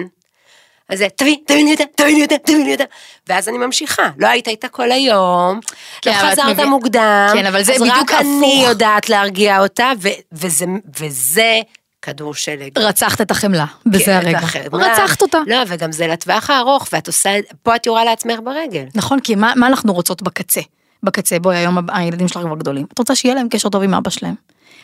אז 0.89 0.97
זה, 0.99 1.07
תביא, 1.15 1.35
תביני 1.47 1.71
יותר, 1.71 1.83
תביני 1.95 2.21
יותר, 2.21 2.37
תביני 2.37 2.71
יותר, 2.71 2.83
ואז 3.29 3.49
אני 3.49 3.57
ממשיכה, 3.57 4.09
לא 4.17 4.27
היית 4.27 4.47
איתה 4.47 4.67
כל 4.67 4.91
היום, 4.91 5.59
כן, 6.01 6.11
לא 6.11 6.31
חזרת 6.31 6.45
מבין- 6.45 6.67
מוקדם, 6.69 7.27
כן, 7.33 7.45
אבל 7.45 7.63
זה 7.63 7.73
אז 7.73 7.81
בדיוק 7.81 7.97
רק 7.97 8.11
אני 8.11 8.53
הפוך. 8.59 8.69
יודעת 8.69 9.09
להרגיע 9.09 9.59
אותה, 9.61 9.91
ו- 10.01 10.07
וזה, 10.31 10.65
וזה 10.99 11.59
כדור 12.05 12.33
שלג. 12.33 12.69
רצחת 12.77 13.21
את 13.21 13.31
החמלה, 13.31 13.65
בזה 13.85 14.05
כן, 14.05 14.11
הרגע. 14.11 14.39
והחמלה. 14.41 14.93
רצחת 14.93 15.21
אותה. 15.21 15.37
לא, 15.47 15.57
וגם 15.67 15.91
זה 15.91 16.07
לטווח 16.07 16.49
הארוך, 16.49 16.87
ואת 16.93 17.07
עושה, 17.07 17.39
פה 17.63 17.75
את 17.75 17.85
יורה 17.85 18.05
לעצמך 18.05 18.39
ברגל. 18.43 18.83
נכון, 18.95 19.19
כי 19.19 19.35
מה, 19.35 19.53
מה 19.55 19.67
אנחנו 19.67 19.93
רוצות 19.93 20.21
בקצה? 20.21 20.61
בקצה, 21.03 21.39
בואי, 21.39 21.57
היום 21.57 21.77
הילדים 21.93 22.27
שלך 22.27 22.41
כבר 22.41 22.55
גדולים. 22.55 22.85
את 22.93 22.99
רוצה 22.99 23.15
שיהיה 23.15 23.35
להם 23.35 23.49
קשר 23.49 23.69
טוב 23.69 23.83
עם 23.83 23.93
אבא 23.93 24.09
שלהם. 24.09 24.35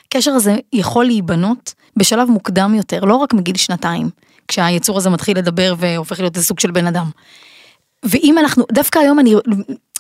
הקשר 0.08 0.32
הזה 0.32 0.56
יכול 0.74 1.06
להיבנות 1.06 1.74
בשלב 1.98 2.30
מוקדם 2.30 2.76
יותר, 2.76 3.00
לא 3.00 3.16
רק 3.16 3.34
מגיל 3.34 3.58
שנתיים, 3.58 4.10
כשהיצור 4.48 4.98
הזה 4.98 5.10
מתחיל 5.10 5.38
לדבר 5.38 5.74
והופך 5.78 6.20
להיות 6.20 6.36
איזה 6.36 6.48
סוג 6.48 6.60
של 6.60 6.72
בן 6.72 6.88
אדם. 6.88 7.10
ואם 8.04 8.38
אנחנו, 8.38 8.66
דווקא 8.72 9.00
היום 9.00 9.20
אני, 9.20 9.36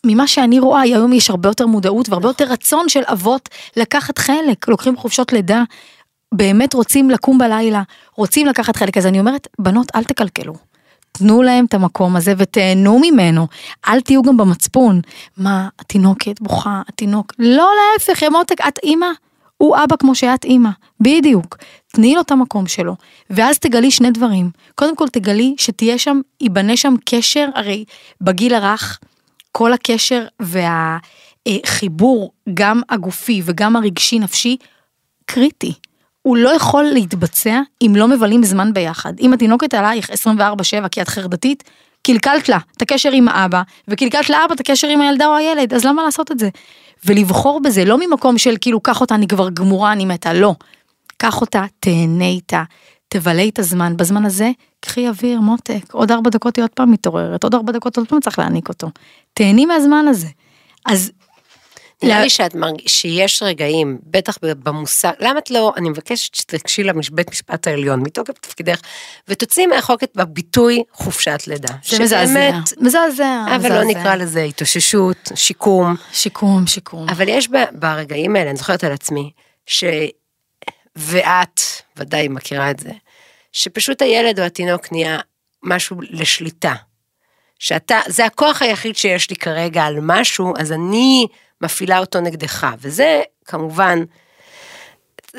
ממה 0.05 0.27
שאני 0.27 0.59
רואה, 0.59 0.81
היום 0.81 1.13
יש 1.13 1.29
הרבה 1.29 1.49
יותר 1.49 1.65
מודעות 1.65 2.09
והרבה 2.09 2.29
יותר 2.29 2.45
רצון 2.45 2.89
של 2.89 3.01
אבות 3.05 3.49
לקחת 3.77 4.17
חלק, 4.17 4.67
לוקחים 4.67 4.97
חופשות 4.97 5.33
לידה, 5.33 5.63
באמת 6.33 6.73
רוצים 6.73 7.09
לקום 7.09 7.37
בלילה, 7.37 7.83
רוצים 8.15 8.47
לקחת 8.47 8.75
חלק, 8.75 8.97
אז 8.97 9.05
אני 9.05 9.19
אומרת, 9.19 9.47
בנות, 9.59 9.87
אל 9.95 10.03
תקלקלו. 10.03 10.53
תנו 11.11 11.41
להם 11.41 11.65
את 11.65 11.73
המקום 11.73 12.15
הזה 12.15 12.33
ותהנו 12.37 12.99
ממנו. 12.99 13.47
אל 13.87 14.01
תהיו 14.01 14.21
גם 14.21 14.37
במצפון. 14.37 15.01
מה, 15.37 15.69
התינוקת 15.79 16.41
בוכה, 16.41 16.81
התינוק... 16.87 17.33
לא, 17.39 17.69
להפך, 17.93 18.21
יא 18.21 18.29
מותק, 18.29 18.67
את 18.67 18.79
אימא. 18.83 19.07
הוא 19.57 19.75
אבא 19.83 19.95
כמו 19.95 20.15
שאת 20.15 20.45
אימא. 20.45 20.69
בדיוק. 20.99 21.57
תני 21.87 22.15
לו 22.15 22.21
את 22.21 22.31
המקום 22.31 22.67
שלו. 22.67 22.95
ואז 23.29 23.59
תגלי 23.59 23.91
שני 23.91 24.11
דברים. 24.11 24.49
קודם 24.75 24.95
כל 24.95 25.07
תגלי 25.07 25.55
שתהיה 25.57 25.97
שם, 25.97 26.21
ייבנה 26.41 26.77
שם 26.77 26.93
קשר, 27.05 27.47
הרי 27.55 27.85
בגיל 28.21 28.53
הרך, 28.53 28.99
כל 29.51 29.73
הקשר 29.73 30.25
והחיבור, 31.47 32.31
גם 32.53 32.81
הגופי 32.89 33.41
וגם 33.45 33.75
הרגשי 33.75 34.19
נפשי, 34.19 34.57
קריטי. 35.25 35.73
הוא 36.21 36.37
לא 36.37 36.49
יכול 36.49 36.83
להתבצע 36.83 37.61
אם 37.81 37.93
לא 37.95 38.07
מבלים 38.07 38.43
זמן 38.43 38.73
ביחד. 38.73 39.13
אם 39.19 39.33
התינוקת 39.33 39.73
עלייך 39.73 40.09
24/7 40.09 40.87
כי 40.91 41.01
את 41.01 41.07
חרדתית, 41.07 41.63
קלקלת 42.03 42.49
לה 42.49 42.57
את 42.77 42.81
הקשר 42.81 43.11
עם 43.11 43.27
האבא, 43.27 43.61
וקלקלת 43.87 44.29
לאבא 44.29 44.53
את 44.53 44.59
הקשר 44.59 44.87
עם 44.87 45.01
הילדה 45.01 45.25
או 45.25 45.35
הילד, 45.35 45.73
אז 45.73 45.85
למה 45.85 46.03
לעשות 46.03 46.31
את 46.31 46.39
זה? 46.39 46.49
ולבחור 47.05 47.61
בזה, 47.61 47.85
לא 47.85 47.97
ממקום 48.07 48.37
של 48.37 48.55
כאילו, 48.61 48.79
קח 48.79 49.01
אותה, 49.01 49.15
אני 49.15 49.27
כבר 49.27 49.49
גמורה, 49.49 49.91
אני 49.91 50.05
מתה, 50.05 50.33
לא. 50.33 50.55
קח 51.17 51.41
אותה, 51.41 51.65
תהנה 51.79 52.25
איתה, 52.25 52.63
תבלה 53.09 53.47
את 53.47 53.59
הזמן, 53.59 53.97
בזמן 53.97 54.25
הזה, 54.25 54.51
קחי 54.79 55.07
אוויר, 55.07 55.39
מותק, 55.39 55.93
עוד 55.93 56.11
ארבע 56.11 56.29
דקות 56.29 56.55
היא 56.55 56.63
עוד 56.63 56.69
פעם 56.69 56.91
מתעוררת, 56.91 57.43
עוד 57.43 57.55
ארבע 57.55 57.71
דקות 57.71 57.97
עוד 57.97 58.07
פעם 58.07 58.19
צריך 58.19 58.39
להעניק 58.39 58.69
אותו. 58.69 58.89
תהני 59.33 59.65
מהזמן 59.65 60.05
הזה. 60.07 60.27
אז 60.85 61.11
נראה 62.03 62.21
לי 62.21 62.29
שאת 62.29 62.55
מרג... 62.55 62.75
שיש 62.87 63.43
רגעים, 63.43 63.97
בטח 64.03 64.37
במושג, 64.41 65.11
למה 65.19 65.39
את 65.39 65.51
לא, 65.51 65.73
אני 65.77 65.89
מבקשת 65.89 66.35
שתקשי 66.35 66.83
לבית 66.83 67.29
משפט 67.29 67.67
העליון, 67.67 67.99
מתוקף 67.99 68.33
תפקידך, 68.39 68.81
ותוציאי 69.27 69.67
מהחוק 69.67 70.03
את 70.03 70.17
הביטוי 70.17 70.83
חופשת 70.91 71.39
לידה. 71.47 71.73
זה 71.85 71.99
מזעזע, 71.99 72.51
מזעזע, 72.77 73.45
אבל 73.55 73.69
לא 73.69 73.81
מזעזע. 73.81 73.99
נקרא 73.99 74.15
לזה 74.15 74.43
התאוששות, 74.43 75.31
שיקום, 75.35 75.95
שיקום, 76.13 76.67
שיקום. 76.67 77.09
אבל 77.09 77.29
יש 77.29 77.49
ב- 77.49 77.65
ברגעים 77.71 78.35
האלה, 78.35 78.49
אני 78.49 78.57
זוכרת 78.57 78.83
על 78.83 78.91
עצמי, 78.91 79.31
ש... 79.65 79.83
ואת 80.95 81.61
ודאי 81.97 82.27
מכירה 82.27 82.71
את 82.71 82.79
זה, 82.79 82.91
שפשוט 83.51 84.01
הילד 84.01 84.39
או 84.39 84.45
התינוק 84.45 84.91
נהיה 84.91 85.19
משהו 85.63 85.97
לשליטה. 86.01 86.73
שאתה, 87.59 87.99
זה 88.07 88.25
הכוח 88.25 88.61
היחיד 88.61 88.95
שיש 88.95 89.29
לי 89.29 89.35
כרגע 89.35 89.83
על 89.83 89.97
משהו, 90.01 90.53
אז 90.57 90.71
אני 90.71 91.27
מפעילה 91.61 91.99
אותו 91.99 92.19
נגדך, 92.21 92.67
וזה 92.81 93.21
כמובן, 93.45 93.99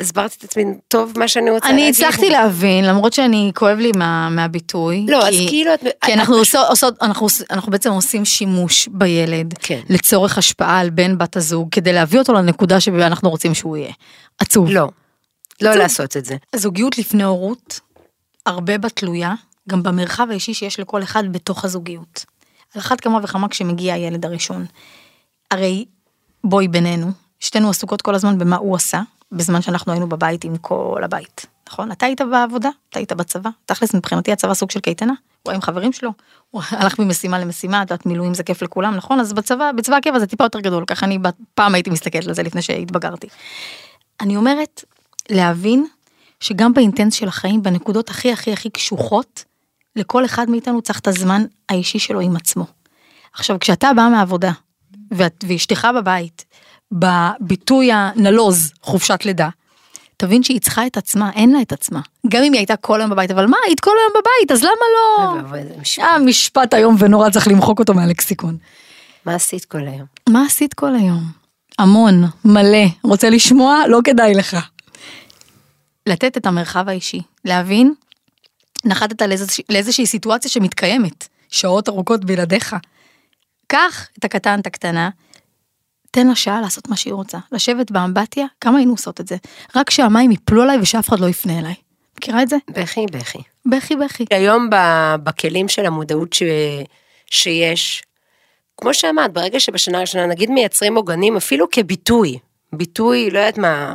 הסברתי 0.01 0.37
את 0.39 0.45
עצמי 0.45 0.65
טוב 0.89 1.13
מה 1.19 1.29
שאני 1.29 1.51
רוצה 1.51 1.69
אני 1.69 1.77
להגיד. 1.85 1.95
הצלחתי 1.95 2.31
להבין, 2.31 2.85
למרות 2.85 3.13
שאני, 3.13 3.53
כואב 3.55 3.79
לי 3.79 3.93
מה, 3.97 4.29
מהביטוי. 4.31 5.07
לא, 5.09 5.29
אז 5.29 5.35
כי- 5.35 5.47
כאילו 5.49 5.75
את... 5.75 5.81
כי 5.81 5.89
את 5.89 6.19
אנחנו 6.19 6.35
פשוט- 6.43 6.55
עושות, 6.55 6.69
עושות, 6.69 7.03
אנחנו, 7.03 7.27
אנחנו 7.51 7.73
בעצם 7.73 7.91
עושים 7.91 8.25
שימוש 8.25 8.89
בילד, 8.93 9.55
כן. 9.59 9.81
לצורך 9.89 10.39
השפעה 10.39 10.79
על 10.79 10.91
בן 10.91 11.19
בת 11.19 11.37
הזוג, 11.37 11.69
כדי 11.71 11.93
להביא 11.93 12.19
אותו 12.19 12.33
לנקודה 12.33 12.81
שבה 12.81 13.07
אנחנו 13.07 13.31
רוצים 13.31 13.55
שהוא 13.55 13.77
יהיה. 13.77 13.93
עצוב. 14.39 14.69
לא, 14.71 14.75
לא 14.75 14.89
עצוב. 15.71 15.83
לעשות 15.83 16.17
את 16.17 16.25
זה. 16.25 16.37
הזוגיות 16.53 16.99
לפני 16.99 17.23
הורות, 17.25 17.81
הרבה 18.47 18.79
בה 18.79 18.89
תלויה, 18.89 19.35
גם 19.69 19.83
במרחב 19.83 20.27
האישי 20.31 20.55
שיש 20.55 20.81
לכל 20.81 21.03
אחד 21.03 21.33
בתוך 21.33 21.65
הזוגיות. 21.65 22.25
על 22.75 22.81
אחת 22.81 23.01
כמה 23.01 23.19
וכמה 23.23 23.49
כשמגיע 23.49 23.95
הילד 23.95 24.25
הראשון. 24.27 24.67
הרי, 25.51 25.85
בואי 26.45 26.69
בינינו, 26.69 27.07
שתינו 27.41 27.71
עסוקות 27.71 28.03
כל 28.03 28.15
הזמן 28.15 28.39
במה 28.39 28.57
הוא 28.57 28.77
עשה, 28.77 29.03
בזמן 29.33 29.63
שאנחנו 29.63 29.93
היינו 29.93 30.09
בבית 30.09 30.45
עם 30.45 30.57
כל 30.57 31.01
הבית. 31.05 31.47
נכון? 31.69 31.93
אתה 31.93 32.07
היית 32.07 32.21
בעבודה, 32.21 32.69
אתה 32.89 32.99
היית 32.99 33.13
בצבא, 33.13 33.51
תכלס 33.67 33.95
מבחינתי 33.95 34.33
הצבא 34.33 34.55
סוג 34.55 34.71
של 34.71 34.81
קייטנה, 34.81 35.13
הוא 35.43 35.51
היה 35.51 35.55
עם 35.55 35.63
חברים 35.63 35.93
שלו, 35.93 36.11
הוא 36.51 36.63
הלך 36.71 36.99
ממשימה 36.99 37.39
למשימה, 37.39 37.83
את 37.83 37.91
יודעת 37.91 38.07
מילואים 38.07 38.35
זה 38.35 38.43
כיף 38.43 38.63
לכולם, 38.63 38.95
נכון? 38.95 39.21
אז 39.21 39.33
בצבא, 39.33 39.73
בצבא 39.73 39.97
הקבע 39.97 40.19
זה 40.19 40.27
טיפה 40.27 40.45
יותר 40.45 40.61
גדול, 40.61 40.85
ככה 40.87 41.07
אני 41.07 41.19
פעם 41.55 41.75
הייתי 41.75 41.91
מסתכלת 41.91 42.27
על 42.27 42.35
זה 42.35 42.43
לפני 42.43 42.63
שהתבגרתי. 42.63 43.29
אני 44.21 44.37
אומרת, 44.37 44.85
להבין 45.31 45.87
שגם 46.41 46.73
באינטנס 46.73 47.15
של 47.15 47.29
החיים, 47.29 47.63
בנקודות 47.63 48.11
הכי 48.11 48.33
הכי 48.33 48.53
הכי 48.53 48.71
קשוחות, 48.71 49.45
לכל 49.97 50.25
אחד 50.25 50.51
מאיתנו 50.51 50.83
צריך 50.83 50.99
את 50.99 51.09
הזמן 51.09 51.45
האישי 51.69 51.99
שלו 51.99 52.21
עם 52.21 52.37
עצמו. 52.37 52.67
עכשיו, 53.33 53.57
כשאתה 53.61 53.91
בא 53.97 54.09
מהעבודה, 54.13 54.53
ואת, 55.13 55.45
ואשתך 55.49 55.89
בבית, 55.97 56.45
בביטוי 56.93 57.93
הנלוז, 57.93 58.73
חופשת 58.83 59.25
לידה, 59.25 59.49
תבין 60.17 60.43
שהיא 60.43 60.61
צריכה 60.61 60.87
את 60.87 60.97
עצמה, 60.97 61.31
אין 61.35 61.53
לה 61.53 61.63
את 61.63 61.73
עצמה. 61.73 62.01
גם 62.29 62.43
אם 62.43 62.53
היא 62.53 62.59
הייתה 62.59 62.77
כל 62.77 63.01
היום 63.01 63.11
בבית, 63.11 63.31
אבל 63.31 63.47
מה, 63.47 63.57
היית 63.67 63.81
כל 63.81 63.91
היום 64.01 64.13
בבית, 64.23 64.51
אז 64.53 64.63
למה 64.63 64.73
לא? 64.97 65.41
אבל 65.41 65.63
זה 65.69 65.75
משפט. 65.81 66.05
אה, 66.05 66.19
משפט 66.19 66.75
איום 66.75 66.97
ונורא, 66.99 67.31
צריך 67.31 67.49
למחוק 67.49 67.79
אותו 67.79 67.95
מהלקסיקון. 67.95 68.57
מה 69.27 69.35
עשית 69.35 69.65
כל 69.65 69.79
היום? 69.87 70.07
מה 70.29 70.45
עשית 70.47 70.75
כל 70.75 70.95
היום? 70.95 71.23
המון, 71.79 72.25
מלא, 72.45 72.87
רוצה 73.03 73.31
לשמוע? 73.31 73.83
לא 73.89 73.99
כדאי 74.05 74.35
לך. 74.35 74.57
לתת 76.07 76.37
את 76.37 76.47
המרחב 76.47 76.89
האישי, 76.89 77.21
להבין, 77.45 77.95
נחתת 78.85 79.23
לאיזוש- 79.23 79.61
לאיזושהי 79.69 80.07
סיטואציה 80.07 80.51
שמתקיימת, 80.51 81.29
שעות 81.51 81.89
ארוכות 81.89 82.25
בלעדיך. 82.25 82.77
קח 83.73 84.09
את 84.19 84.25
הקטן, 84.25 84.61
את 84.61 84.67
הקטנה, 84.67 85.11
תן 86.11 86.27
לה 86.27 86.35
שעה 86.35 86.61
לעשות 86.61 86.89
מה 86.89 86.97
שהיא 86.97 87.15
רוצה. 87.15 87.39
לשבת 87.53 87.91
באמבטיה, 87.91 88.47
כמה 88.61 88.79
היינו 88.79 88.93
עושות 88.93 89.21
את 89.21 89.29
זה? 89.29 89.37
רק 89.77 89.91
שהמים 89.91 90.31
יפלו 90.31 90.63
עליי 90.63 90.79
ושאף 90.81 91.09
אחד 91.09 91.21
לא 91.21 91.29
יפנה 91.29 91.59
אליי. 91.59 91.75
מכירה 92.17 92.43
את 92.43 92.49
זה? 92.49 92.57
בכי, 92.71 93.07
בכי. 93.13 93.39
בכי 93.67 93.97
בכי. 93.97 94.25
היום 94.31 94.69
בכלים 95.23 95.69
של 95.69 95.87
המודעות 95.87 96.33
ש... 96.33 96.43
שיש, 97.27 98.03
כמו 98.77 98.95
שאמרת, 98.95 99.33
ברגע 99.33 99.61
שבשנה 99.61 99.99
הראשונה 99.99 100.27
נגיד 100.27 100.51
מייצרים 100.51 100.97
עוגנים 100.97 101.37
אפילו 101.37 101.67
כביטוי, 101.71 102.39
ביטוי, 102.73 103.31
לא 103.31 103.39
יודעת 103.39 103.59
מה, 103.59 103.95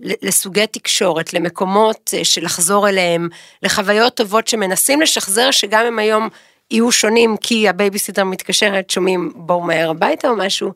לסוגי 0.00 0.66
תקשורת, 0.66 1.34
למקומות 1.34 2.10
אה, 2.16 2.24
של 2.24 2.44
לחזור 2.44 2.88
אליהם, 2.88 3.28
לחוויות 3.62 4.14
טובות 4.14 4.48
שמנסים 4.48 5.00
לשחזר 5.00 5.50
שגם 5.50 5.84
אם 5.86 5.98
היום 5.98 6.28
יהיו 6.70 6.92
שונים 6.92 7.36
כי 7.36 7.68
הבייביסיטר 7.68 8.24
מתקשרת, 8.24 8.90
שומעים 8.90 9.32
בואו 9.36 9.60
מהר 9.60 9.90
הביתה 9.90 10.28
או 10.28 10.36
משהו. 10.36 10.72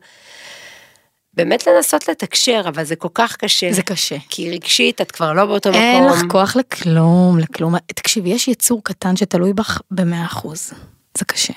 באמת 1.33 1.67
לנסות 1.67 2.07
לתקשר, 2.07 2.61
אבל 2.67 2.83
זה 2.83 2.95
כל 2.95 3.07
כך 3.13 3.35
קשה. 3.35 3.73
זה 3.73 3.81
קשה. 3.81 4.15
כי 4.29 4.51
רגשית 4.51 5.01
את 5.01 5.11
כבר 5.11 5.33
לא 5.33 5.45
באותו 5.45 5.69
מקום. 5.69 5.81
אין 5.81 6.03
לך 6.03 6.21
כוח 6.29 6.55
לכלום, 6.55 7.39
לכלום. 7.39 7.75
תקשיבי, 7.77 8.29
יש 8.29 8.47
יצור 8.47 8.83
קטן 8.83 9.15
שתלוי 9.15 9.53
בך 9.53 9.81
במאה 9.91 10.25
אחוז. 10.25 10.71
זה 11.17 11.25
קשה. 11.25 11.53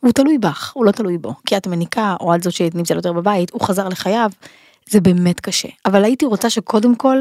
הוא 0.00 0.12
תלוי 0.12 0.38
בך, 0.38 0.72
הוא 0.74 0.84
לא 0.84 0.90
תלוי 0.90 1.18
בו. 1.18 1.34
כי 1.46 1.56
את 1.56 1.66
מניקה, 1.66 2.16
או 2.20 2.34
את 2.34 2.42
זאת 2.42 2.52
שנמצאת 2.52 2.96
יותר 2.96 3.12
בבית, 3.12 3.50
הוא 3.50 3.60
חזר 3.60 3.88
לחייו, 3.88 4.30
זה 4.88 5.00
באמת 5.00 5.40
קשה. 5.40 5.68
אבל 5.86 6.04
הייתי 6.04 6.26
רוצה 6.26 6.50
שקודם 6.50 6.94
כל, 6.94 7.16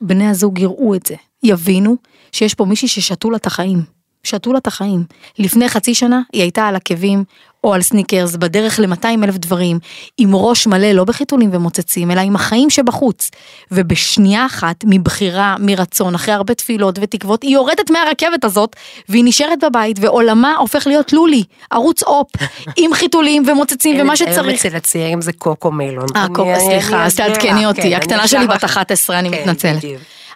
בני 0.00 0.28
הזוג 0.28 0.58
יראו 0.58 0.94
את 0.94 1.06
זה. 1.06 1.14
יבינו 1.42 1.96
שיש 2.32 2.54
פה 2.54 2.64
מישהי 2.64 2.88
ששתו 2.88 3.30
לה 3.30 3.36
את 3.36 3.46
החיים. 3.46 3.95
שתו 4.26 4.52
לה 4.52 4.58
את 4.58 4.66
החיים. 4.66 5.04
לפני 5.38 5.68
חצי 5.68 5.94
שנה 5.94 6.20
היא 6.32 6.42
הייתה 6.42 6.66
על 6.66 6.76
עקבים 6.76 7.24
או 7.66 7.74
על 7.74 7.82
סניקרס 7.82 8.36
בדרך 8.36 8.80
ל-200 8.80 9.24
אלף 9.24 9.36
דברים, 9.36 9.78
עם 10.18 10.34
ראש 10.34 10.66
מלא 10.66 10.92
לא 10.92 11.04
בחיתולים 11.04 11.50
ומוצצים, 11.52 12.10
אלא 12.10 12.20
עם 12.20 12.34
החיים 12.34 12.70
שבחוץ. 12.70 13.30
ובשנייה 13.70 14.46
אחת, 14.46 14.76
מבחירה, 14.84 15.56
מרצון, 15.58 16.14
אחרי 16.14 16.34
הרבה 16.34 16.54
תפילות 16.54 16.98
ותקוות, 17.02 17.42
היא 17.42 17.54
יורדת 17.54 17.90
מהרכבת 17.90 18.44
הזאת, 18.44 18.76
והיא 19.08 19.24
נשארת 19.24 19.64
בבית, 19.64 19.96
ועולמה 20.00 20.54
הופך 20.56 20.86
להיות 20.86 21.12
לולי, 21.12 21.42
ערוץ 21.70 22.02
אופ, 22.02 22.28
עם 22.82 22.94
חיתולים 22.94 23.42
ומוצצים 23.48 24.00
ומה 24.00 24.12
היום 24.20 24.32
שצריך. 24.32 24.66
אצל 24.66 24.76
הצעירים 24.76 25.20
זה 25.20 25.32
קוקו 25.32 25.72
מלון. 25.72 26.06
אה, 26.16 26.26
קוקו, 26.28 26.54
סליחה, 26.58 27.06
אז 27.06 27.16
תעדכני 27.16 27.66
אותי, 27.66 27.82
כן, 27.82 27.92
הקטנה 27.96 28.28
שלי 28.28 28.46
בת 28.46 28.62
לך. 28.62 28.64
11, 28.64 29.18
אני 29.18 29.30
כן, 29.30 29.40
מתנצלת. 29.40 29.84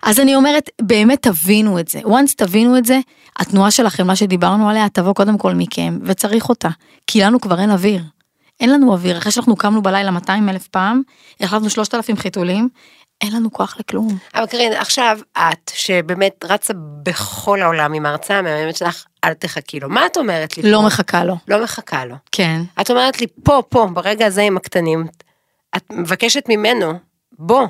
אז 0.03 0.21
אני 0.21 0.37
אומרת, 0.37 0.71
באמת 0.83 1.23
תבינו 1.23 1.79
את 1.79 1.89
זה. 1.89 1.99
once 1.99 2.35
תבינו 2.37 2.79
את 2.79 2.85
זה, 2.85 3.01
התנועה 3.39 3.71
שלכם, 3.71 4.07
מה 4.07 4.17
שדיברנו 4.17 4.69
עליה, 4.69 4.89
תבוא 4.89 5.13
קודם 5.15 5.39
כל 5.39 5.55
מכם, 5.55 5.99
וצריך 6.03 6.49
אותה. 6.49 6.69
כי 7.07 7.21
לנו 7.21 7.41
כבר 7.41 7.61
אין 7.61 7.71
אוויר. 7.71 8.03
אין 8.61 8.71
לנו 8.71 8.93
אוויר, 8.93 9.19
אחרי 9.19 9.33
שאנחנו 9.33 9.57
קמנו 9.57 9.83
בלילה 9.83 10.11
200 10.11 10.49
אלף 10.49 10.69
פעם, 10.69 11.03
החלפנו 11.41 11.71
3,000 11.71 12.17
חיתולים, 12.17 12.69
אין 13.21 13.33
לנו 13.33 13.53
כוח 13.53 13.77
לכלום. 13.79 14.19
אבל 14.35 14.47
קרין, 14.47 14.73
עכשיו 14.73 15.19
את, 15.39 15.71
שבאמת 15.75 16.45
רצה 16.49 16.73
בכל 17.03 17.63
העולם 17.63 17.93
עם 17.93 18.07
ההרצאה 18.07 18.39
המהממת 18.39 18.77
שלך, 18.77 19.05
אל 19.25 19.35
תחכי 19.35 19.81
לו. 19.81 19.89
מה 19.89 20.07
את 20.07 20.17
אומרת 20.17 20.57
לי? 20.57 20.71
לא 20.71 20.79
פה? 20.79 20.87
מחכה 20.87 21.25
לו. 21.25 21.37
לא 21.49 21.63
מחכה 21.63 22.05
לו. 22.05 22.15
כן. 22.33 22.63
את 22.81 22.91
אומרת 22.91 23.21
לי, 23.21 23.27
פה, 23.43 23.63
פה, 23.69 23.89
ברגע 23.93 24.27
הזה 24.27 24.43
עם 24.43 24.57
הקטנים, 24.57 25.07
את 25.77 25.85
מבקשת 25.93 26.45
ממנו, 26.49 26.93
בוא. 27.39 27.67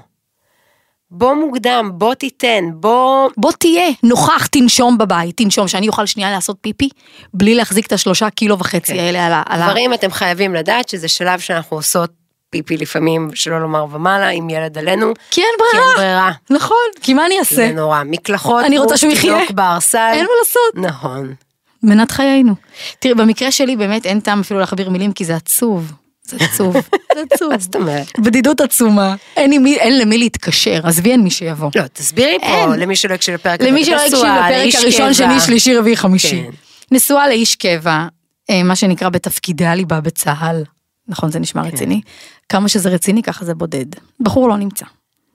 בוא 1.10 1.34
מוקדם, 1.34 1.90
בוא 1.94 2.14
תיתן, 2.14 2.64
בוא... 2.74 3.30
בוא 3.36 3.52
תהיה 3.58 3.90
נוכח, 4.02 4.46
תנשום 4.46 4.98
בבית, 4.98 5.36
תנשום, 5.36 5.68
שאני 5.68 5.88
אוכל 5.88 6.06
שנייה 6.06 6.30
לעשות 6.30 6.56
פיפי, 6.60 6.88
בלי 7.34 7.54
להחזיק 7.54 7.86
את 7.86 7.92
השלושה 7.92 8.30
קילו 8.30 8.58
וחצי 8.58 8.92
כן. 8.92 8.98
האלה 8.98 9.26
על 9.26 9.32
ה... 9.32 9.42
על 9.46 9.60
דברים 9.62 9.94
אתם 9.94 10.10
חייבים 10.10 10.54
לדעת 10.54 10.88
שזה 10.88 11.08
שלב 11.08 11.40
שאנחנו 11.40 11.76
עושות 11.76 12.10
פיפי 12.50 12.76
לפעמים, 12.76 13.30
שלא 13.34 13.60
לומר 13.60 13.86
ומעלה, 13.90 14.28
עם 14.28 14.50
ילד 14.50 14.78
עלינו. 14.78 15.06
כי 15.06 15.12
אין 15.12 15.14
כי 15.30 15.40
אין 15.40 15.54
ברירה. 15.58 15.94
ברירה. 15.96 16.32
נכון, 16.50 16.76
כי 17.00 17.14
מה 17.14 17.26
אני 17.26 17.38
אעשה? 17.38 17.54
זה 17.54 17.72
נורא. 17.72 18.02
מקלחות, 18.04 18.64
אני 18.64 18.78
רוצה 18.78 18.96
שהוא 18.96 19.12
יחיה. 19.12 19.38
בארסל. 19.50 20.10
אין 20.12 20.24
מה 20.24 20.32
לעשות. 20.38 20.90
נכון. 20.90 21.34
מנת 21.82 22.10
חיינו. 22.10 22.54
תראי, 22.98 23.14
במקרה 23.14 23.50
שלי 23.50 23.76
באמת 23.76 24.06
אין 24.06 24.20
טעם 24.20 24.40
אפילו 24.40 24.60
להכביר 24.60 24.90
מילים, 24.90 25.12
כי 25.12 25.24
זה 25.24 25.36
עצוב. 25.36 25.92
זה 26.30 26.44
עצוב. 26.44 26.76
זה 27.14 27.22
עצוב. 27.30 27.52
מה 27.52 27.58
זאת 27.58 27.76
אומרת? 27.76 28.18
בדידות 28.18 28.60
עצומה. 28.60 29.14
אין, 29.36 29.52
עם 29.52 29.62
מי, 29.62 29.76
אין 29.76 29.98
למי 29.98 30.18
להתקשר, 30.18 30.80
עזבי 30.84 31.10
אין 31.10 31.20
מי 31.20 31.30
שיבוא. 31.30 31.70
לא, 31.74 31.82
תסבירי 31.92 32.38
פה. 32.40 32.76
למי 32.76 32.96
שלא 32.96 33.14
הקשיב 33.14 33.34
לפרק. 33.34 33.62
למי 33.62 33.80
הזה. 33.80 33.90
שלא 33.90 33.96
הקשיב 33.96 34.18
לפרק 34.18 34.82
הראשון. 34.82 35.14
שני, 35.14 35.40
שלישי, 35.40 35.76
רביעי, 35.76 35.96
חמישי. 35.96 36.42
כן. 36.42 36.50
נשואה 36.90 37.28
לאיש 37.28 37.54
קבע, 37.56 38.06
אה, 38.50 38.62
מה 38.62 38.76
שנקרא 38.76 39.08
בתפקידי 39.08 39.66
הליבה 39.66 40.00
בצה"ל. 40.00 40.62
נכון, 41.08 41.30
זה 41.30 41.38
נשמע 41.38 41.62
רציני. 41.62 42.00
כמה 42.48 42.68
שזה 42.68 42.88
רציני, 42.88 43.22
ככה 43.22 43.44
זה 43.44 43.54
בודד. 43.54 43.86
בחור 44.20 44.48
לא 44.48 44.56
נמצא. 44.56 44.84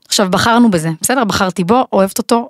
עכשיו, 0.08 0.30
בחרנו 0.30 0.72
בזה, 0.72 0.90
בסדר? 1.02 1.24
בחרתי 1.24 1.64
בו, 1.64 1.88
אוהבת 1.94 2.18
אותו, 2.18 2.50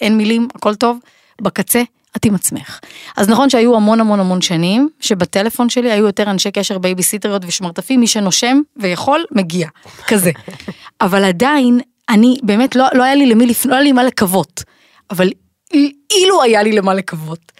אין 0.00 0.16
מילים, 0.16 0.48
הכל 0.54 0.74
טוב. 0.74 0.98
בקצה, 1.42 1.82
את 2.16 2.24
עם 2.24 2.34
עצמך. 2.34 2.80
אז 3.16 3.28
נכון 3.28 3.50
שהיו 3.50 3.76
המון 3.76 4.00
המון 4.00 4.20
המון 4.20 4.40
שנים, 4.40 4.88
שבטלפון 5.00 5.68
שלי 5.68 5.92
היו 5.92 6.06
יותר 6.06 6.30
אנשי 6.30 6.50
קשר 6.50 6.78
בייביסיטריות 6.78 7.42
ושמרטפים, 7.46 8.00
מי 8.00 8.06
שנושם 8.06 8.60
ויכול, 8.76 9.24
מגיע. 9.30 9.68
כזה. 10.06 10.30
אבל 11.00 11.24
עדיין, 11.24 11.80
אני 12.08 12.36
באמת, 12.42 12.76
לא, 12.76 12.84
לא 12.94 13.02
היה 13.02 13.14
לי 13.14 13.26
למי 13.26 13.46
לפנות, 13.46 13.70
לא 13.70 13.74
היה 13.74 13.84
לי 13.84 13.92
מה 13.92 14.04
לקוות. 14.04 14.62
אבל 15.10 15.28
אילו 16.10 16.42
היה 16.42 16.62
לי 16.62 16.72
למה 16.72 16.94
לקוות. 16.94 17.52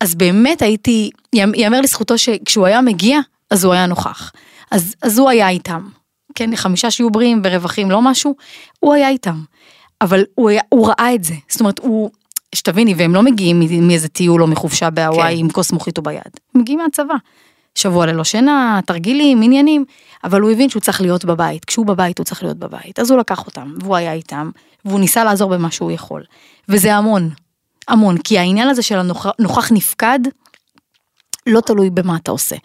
אז 0.00 0.14
באמת 0.14 0.62
הייתי, 0.62 1.10
יאמר 1.32 1.80
לזכותו 1.80 2.18
שכשהוא 2.18 2.66
היה 2.66 2.80
מגיע, 2.80 3.20
אז 3.50 3.64
הוא 3.64 3.72
היה 3.72 3.86
נוכח. 3.86 4.32
אז, 4.70 4.94
אז 5.02 5.18
הוא 5.18 5.30
היה 5.30 5.48
איתם. 5.48 5.88
כן, 6.34 6.56
חמישה 6.56 6.90
שיהיו 6.90 7.10
בריאים 7.10 7.40
ורווחים, 7.44 7.90
לא 7.90 8.02
משהו, 8.02 8.34
הוא 8.80 8.94
היה 8.94 9.08
איתם. 9.08 9.42
אבל 10.00 10.24
הוא, 10.34 10.50
היה, 10.50 10.62
הוא 10.68 10.88
ראה 10.88 11.14
את 11.14 11.24
זה. 11.24 11.34
זאת 11.48 11.60
אומרת, 11.60 11.78
הוא, 11.78 12.10
שתביני, 12.54 12.94
והם 12.94 13.14
לא 13.14 13.22
מגיעים 13.22 13.62
מאיזה 13.88 14.08
טיול 14.08 14.42
או 14.42 14.46
מחופשה 14.46 14.90
בהוואי 14.90 15.34
כן. 15.34 15.38
עם 15.38 15.50
כוס 15.50 15.72
מוחיטו 15.72 16.02
ביד. 16.02 16.20
הם 16.54 16.60
מגיעים 16.60 16.78
מהצבא. 16.78 17.14
שבוע 17.74 18.06
ללא 18.06 18.24
שינה, 18.24 18.80
תרגילים, 18.86 19.42
עניינים, 19.42 19.84
אבל 20.24 20.40
הוא 20.40 20.50
הבין 20.50 20.68
שהוא 20.68 20.80
צריך 20.80 21.00
להיות 21.00 21.24
בבית. 21.24 21.64
כשהוא 21.64 21.86
בבית, 21.86 22.18
הוא 22.18 22.24
צריך 22.24 22.42
להיות 22.42 22.58
בבית. 22.58 22.98
אז 22.98 23.10
הוא 23.10 23.18
לקח 23.18 23.46
אותם, 23.46 23.74
והוא 23.80 23.96
היה 23.96 24.12
איתם, 24.12 24.50
והוא 24.84 25.00
ניסה 25.00 25.24
לעזור 25.24 25.50
במה 25.50 25.70
שהוא 25.70 25.92
יכול. 25.92 26.22
וזה 26.68 26.94
המון, 26.94 27.30
המון, 27.88 28.18
כי 28.18 28.38
העניין 28.38 28.68
הזה 28.68 28.82
של 28.82 28.98
הנוכח 28.98 29.72
נפקד, 29.72 30.18
לא 31.46 31.60
תלוי 31.60 31.90
במה 31.90 32.16
אתה 32.16 32.30
עושה. 32.30 32.56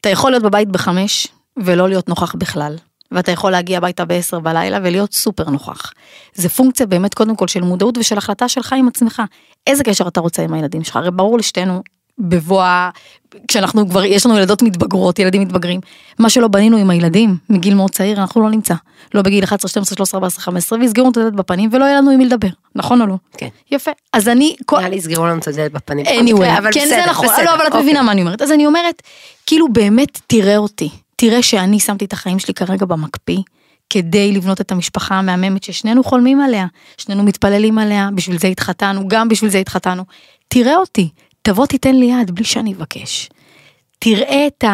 אתה 0.00 0.08
יכול 0.08 0.30
להיות 0.30 0.42
בבית 0.42 0.68
בחמש, 0.68 1.28
ולא 1.56 1.88
להיות 1.88 2.08
נוכח 2.08 2.34
בכלל. 2.34 2.76
ואתה 3.12 3.32
יכול 3.32 3.52
להגיע 3.52 3.78
הביתה 3.78 4.04
בעשר 4.04 4.38
בלילה 4.40 4.78
ולהיות 4.82 5.12
סופר 5.12 5.50
נוכח. 5.50 5.92
זה 6.34 6.48
פונקציה 6.48 6.86
באמת 6.86 7.14
קודם 7.14 7.36
כל 7.36 7.48
של 7.48 7.60
מודעות 7.62 7.98
ושל 7.98 8.18
החלטה 8.18 8.48
שלך 8.48 8.72
עם 8.78 8.88
עצמך. 8.88 9.22
איזה 9.66 9.84
קשר 9.84 10.08
אתה 10.08 10.20
רוצה 10.20 10.42
עם 10.42 10.54
הילדים 10.54 10.84
שלך? 10.84 10.96
הרי 10.96 11.10
ברור 11.10 11.38
לשתינו, 11.38 11.82
בבוא, 12.18 12.62
ה- 12.62 12.90
כשאנחנו 13.48 13.88
כבר, 13.88 14.04
יש 14.04 14.26
לנו 14.26 14.38
ילדות 14.38 14.62
מתבגרות, 14.62 15.18
ילדים 15.18 15.42
מתבגרים, 15.42 15.80
מה 16.18 16.30
שלא 16.30 16.48
בנינו 16.48 16.76
עם 16.76 16.90
הילדים 16.90 17.36
מגיל 17.50 17.74
מאוד 17.74 17.90
צעיר, 17.90 18.20
אנחנו 18.20 18.40
לא 18.42 18.50
נמצא. 18.50 18.74
לא 19.14 19.22
בגיל 19.22 19.44
11, 19.44 19.68
12, 19.68 19.96
13, 19.96 20.18
14, 20.18 20.40
15, 20.42 20.78
ויסגרו 20.78 21.10
את 21.10 21.16
הדלת 21.16 21.32
בפנים 21.34 21.70
ולא 21.72 21.84
יהיה 21.84 21.96
לנו 21.98 22.10
עם 22.10 22.18
מי 22.18 22.24
לדבר, 22.24 22.48
נכון 22.74 23.00
או 23.00 23.06
לא? 23.06 23.14
כן. 23.38 23.48
יפה. 23.70 23.90
אז 24.12 24.28
אני, 24.28 24.56
כל- 24.66 24.78
נראה 24.78 24.88
לי 24.88 24.96
יסגרו 24.96 25.26
לנו 25.26 25.38
את 25.38 25.48
הדלת 25.48 25.72
בפנים. 25.72 26.06
anyway, 26.06 26.58
אבל 26.58 26.72
כן 26.72 26.80
בסדר, 26.84 27.02
זה 27.04 27.10
נכון, 27.10 27.26
בסדר, 27.28 27.44
לא 27.44 27.54
אבל 27.54 27.62
את 27.62 27.66
אוקיי. 27.66 27.82
מבינה 27.82 28.02
מה 28.02 28.12
אני 28.12 28.20
אומרת, 28.20 28.42
אז 28.42 28.52
אני 28.52 28.66
אומרת, 28.66 29.02
כאילו 29.46 29.68
באמת 29.72 30.20
תראה 30.26 30.56
אותי, 30.56 30.90
תראה 31.16 31.42
שאני 31.42 31.80
שמתי 31.80 32.04
את 32.04 32.12
החיים 32.12 32.38
שלי 32.38 32.54
כרגע 32.54 32.86
במקפיא, 32.86 33.38
כדי 33.90 34.32
לבנות 34.32 34.60
את 34.60 34.72
המשפחה 34.72 35.14
המהממת 35.14 35.62
ששנינו 35.62 36.04
חולמים 36.04 36.40
עליה, 36.40 36.66
שנינו 36.98 37.22
מתפללים 37.22 37.78
עליה, 37.78 38.08
בשביל 38.14 38.38
זה 38.38 38.48
התחתנו, 38.48 39.08
גם 39.08 39.28
בשביל 39.28 39.50
זה 39.50 39.58
התחתנו, 39.58 40.04
תראה 40.48 40.76
אותי, 40.76 41.08
תבוא 41.42 41.66
תיתן 41.66 41.94
לי 41.94 42.06
יד 42.06 42.30
בלי 42.30 42.44
שאני 42.44 42.74
אבקש, 42.74 43.28
תראה 43.98 44.46
את 44.46 44.64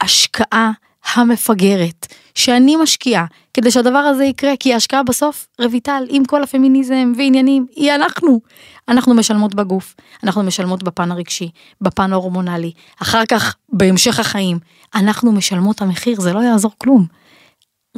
ההשקעה 0.00 0.70
המפגרת 1.14 2.06
שאני 2.36 2.76
משקיעה 2.76 3.24
כדי 3.54 3.70
שהדבר 3.70 3.98
הזה 3.98 4.24
יקרה, 4.24 4.52
כי 4.60 4.74
ההשקעה 4.74 5.02
בסוף, 5.02 5.46
רויטל, 5.58 6.04
עם 6.08 6.24
כל 6.24 6.42
הפמיניזם 6.42 7.12
ועניינים, 7.16 7.66
היא 7.76 7.94
אנחנו. 7.94 8.40
אנחנו 8.88 9.14
משלמות 9.14 9.54
בגוף, 9.54 9.94
אנחנו 10.22 10.42
משלמות 10.42 10.82
בפן 10.82 11.12
הרגשי, 11.12 11.50
בפן 11.80 12.12
ההורמונלי, 12.12 12.72
אחר 13.02 13.26
כך 13.28 13.54
בהמשך 13.68 14.20
החיים, 14.20 14.58
אנחנו 14.94 15.32
משלמות 15.32 15.82
המחיר, 15.82 16.20
זה 16.20 16.32
לא 16.32 16.40
יעזור 16.40 16.72
כלום. 16.78 17.06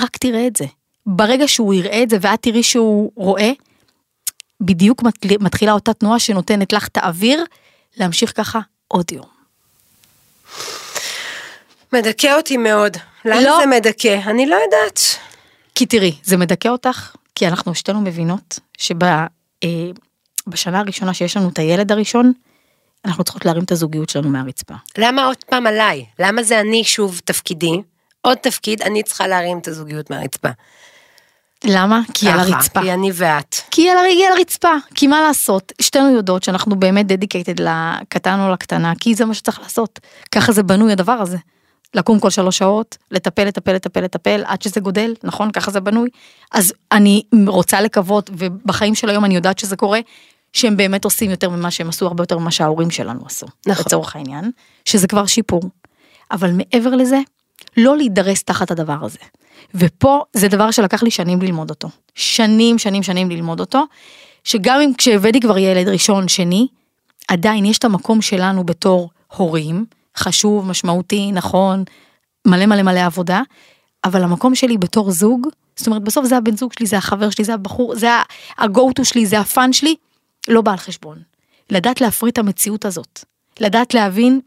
רק 0.00 0.16
תראה 0.16 0.46
את 0.46 0.56
זה. 0.56 0.64
ברגע 1.06 1.48
שהוא 1.48 1.74
יראה 1.74 2.02
את 2.02 2.10
זה 2.10 2.16
ואת 2.20 2.42
תראי 2.42 2.62
שהוא 2.62 3.10
רואה, 3.16 3.50
בדיוק 4.60 5.02
מתחיל- 5.02 5.36
מתחילה 5.40 5.72
אותה 5.72 5.94
תנועה 5.94 6.18
שנותנת 6.18 6.72
לך 6.72 6.88
את 6.88 6.96
האוויר 6.96 7.44
להמשיך 7.96 8.32
ככה 8.36 8.60
עוד 8.88 9.12
יום. 9.12 9.26
מדכא 11.92 12.36
אותי 12.36 12.56
מאוד. 12.56 12.96
למה 13.24 13.40
לא. 13.40 13.58
זה 13.60 13.66
מדכא? 13.66 14.20
אני 14.26 14.46
לא 14.46 14.56
יודעת. 14.64 15.00
כי 15.74 15.86
תראי, 15.86 16.14
זה 16.22 16.36
מדכא 16.36 16.68
אותך, 16.68 17.16
כי 17.34 17.48
אנחנו 17.48 17.74
שתינו 17.74 18.00
מבינות 18.00 18.58
שבשנה 18.78 19.28
הראשונה 20.78 21.14
שיש 21.14 21.36
לנו 21.36 21.48
את 21.48 21.58
הילד 21.58 21.92
הראשון, 21.92 22.32
אנחנו 23.04 23.24
צריכות 23.24 23.44
להרים 23.44 23.64
את 23.64 23.72
הזוגיות 23.72 24.08
שלנו 24.08 24.28
מהרצפה. 24.28 24.74
למה 24.98 25.24
עוד 25.24 25.36
פעם 25.50 25.66
עליי? 25.66 26.04
למה 26.18 26.42
זה 26.42 26.60
אני 26.60 26.84
שוב 26.84 27.20
תפקידי? 27.24 27.80
עוד 28.20 28.38
תפקיד, 28.38 28.82
אני 28.82 29.02
צריכה 29.02 29.26
להרים 29.26 29.58
את 29.58 29.68
הזוגיות 29.68 30.10
מהרצפה. 30.10 30.48
למה? 31.64 32.00
כי 32.14 32.26
היא 32.26 32.34
על 32.34 32.40
ככה, 32.40 32.56
הרצפה. 32.56 32.82
כי 32.82 32.92
אני 32.92 33.10
ואת. 33.14 33.56
כי 33.70 33.82
היא 33.82 33.90
על, 33.90 33.98
היא 33.98 34.26
על 34.26 34.32
הרצפה, 34.38 34.72
כי 34.94 35.06
מה 35.06 35.20
לעשות, 35.20 35.72
שתינו 35.80 36.10
יודעות 36.10 36.42
שאנחנו 36.42 36.76
באמת 36.76 37.06
דדיקייטד 37.06 37.60
לקטן 37.60 38.40
או 38.40 38.52
לקטנה, 38.52 38.92
כי 39.00 39.14
זה 39.14 39.24
מה 39.24 39.34
שצריך 39.34 39.60
לעשות. 39.60 39.98
ככה 40.32 40.52
זה 40.52 40.62
בנוי 40.62 40.92
הדבר 40.92 41.12
הזה. 41.12 41.36
לקום 41.94 42.20
כל 42.20 42.30
שלוש 42.30 42.58
שעות, 42.58 42.96
לטפל, 43.10 43.44
לטפל, 43.44 43.72
לטפל, 43.72 44.00
לטפל, 44.00 44.42
עד 44.46 44.62
שזה 44.62 44.80
גודל, 44.80 45.14
נכון? 45.24 45.50
ככה 45.50 45.70
זה 45.70 45.80
בנוי. 45.80 46.08
אז 46.52 46.72
אני 46.92 47.22
רוצה 47.46 47.80
לקוות, 47.80 48.30
ובחיים 48.32 48.94
של 48.94 49.10
היום 49.10 49.24
אני 49.24 49.34
יודעת 49.34 49.58
שזה 49.58 49.76
קורה, 49.76 50.00
שהם 50.52 50.76
באמת 50.76 51.04
עושים 51.04 51.30
יותר 51.30 51.50
ממה 51.50 51.70
שהם 51.70 51.88
עשו, 51.88 52.06
הרבה 52.06 52.22
יותר 52.22 52.38
ממה 52.38 52.50
שההורים 52.50 52.90
שלנו 52.90 53.20
עשו, 53.26 53.46
נכון. 53.66 53.84
לצורך 53.86 54.16
העניין, 54.16 54.50
שזה 54.84 55.06
כבר 55.06 55.26
שיפור. 55.26 55.62
אבל 56.30 56.50
מעבר 56.52 56.90
לזה, 56.90 57.18
לא 57.76 57.96
להידרס 57.96 58.42
תחת 58.42 58.70
הדבר 58.70 58.96
הזה. 59.02 59.18
ופה 59.74 60.22
זה 60.32 60.48
דבר 60.48 60.70
שלקח 60.70 61.02
לי 61.02 61.10
שנים 61.10 61.42
ללמוד 61.42 61.70
אותו. 61.70 61.88
שנים, 62.14 62.78
שנים, 62.78 63.02
שנים 63.02 63.30
ללמוד 63.30 63.60
אותו, 63.60 63.84
שגם 64.44 64.80
אם 64.80 64.92
כשהבאתי 64.98 65.40
כבר 65.40 65.58
ילד 65.58 65.88
ראשון, 65.88 66.28
שני, 66.28 66.68
עדיין 67.28 67.64
יש 67.64 67.78
את 67.78 67.84
המקום 67.84 68.22
שלנו 68.22 68.64
בתור 68.64 69.10
הורים, 69.36 69.84
חשוב, 70.18 70.66
משמעותי, 70.66 71.32
נכון, 71.32 71.84
מלא 72.46 72.66
מלא 72.66 72.82
מלא 72.82 73.00
עבודה, 73.00 73.42
אבל 74.04 74.22
המקום 74.22 74.54
שלי 74.54 74.78
בתור 74.78 75.10
זוג, 75.10 75.48
זאת 75.76 75.86
אומרת 75.86 76.02
בסוף 76.02 76.26
זה 76.26 76.36
הבן 76.36 76.56
זוג 76.56 76.72
שלי, 76.72 76.86
זה 76.86 76.98
החבר 76.98 77.30
שלי, 77.30 77.44
זה 77.44 77.54
הבחור, 77.54 77.94
זה 77.96 78.10
ה-go 78.10 79.00
to 79.00 79.04
שלי, 79.04 79.26
זה 79.26 79.40
הפאן 79.40 79.72
שלי, 79.72 79.94
לא 80.48 80.60
בא 80.60 80.70
על 80.70 80.76
חשבון. 80.76 81.18
לדעת 81.70 82.00
להפריד 82.00 82.32
את 82.32 82.38
המציאות 82.38 82.84
הזאת. 82.84 83.24
לדעת 83.60 83.94
להבין 83.94 84.40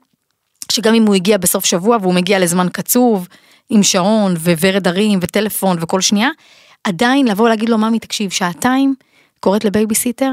שגם 0.72 0.94
אם 0.94 1.06
הוא 1.06 1.16
הגיע 1.16 1.38
בסוף 1.38 1.66
שבוע 1.66 1.98
והוא 2.02 2.14
מגיע 2.14 2.40
לזמן 2.40 2.68
קצוב, 2.72 3.28
עם 3.70 3.84
שעון 3.84 4.34
וורד 4.34 4.88
הרים 4.88 5.20
וטלפון 5.22 5.78
וכל 5.82 6.02
שנייה, 6.02 6.30
עדיין 6.84 7.28
לבוא 7.28 7.50
להגיד 7.50 7.70
לו, 7.70 7.78
ממי 7.78 8.00
תקשיב, 8.00 8.32
שעתיים, 8.32 8.96
קוראת 9.40 9.66
לבייביסיטר, 9.66 10.32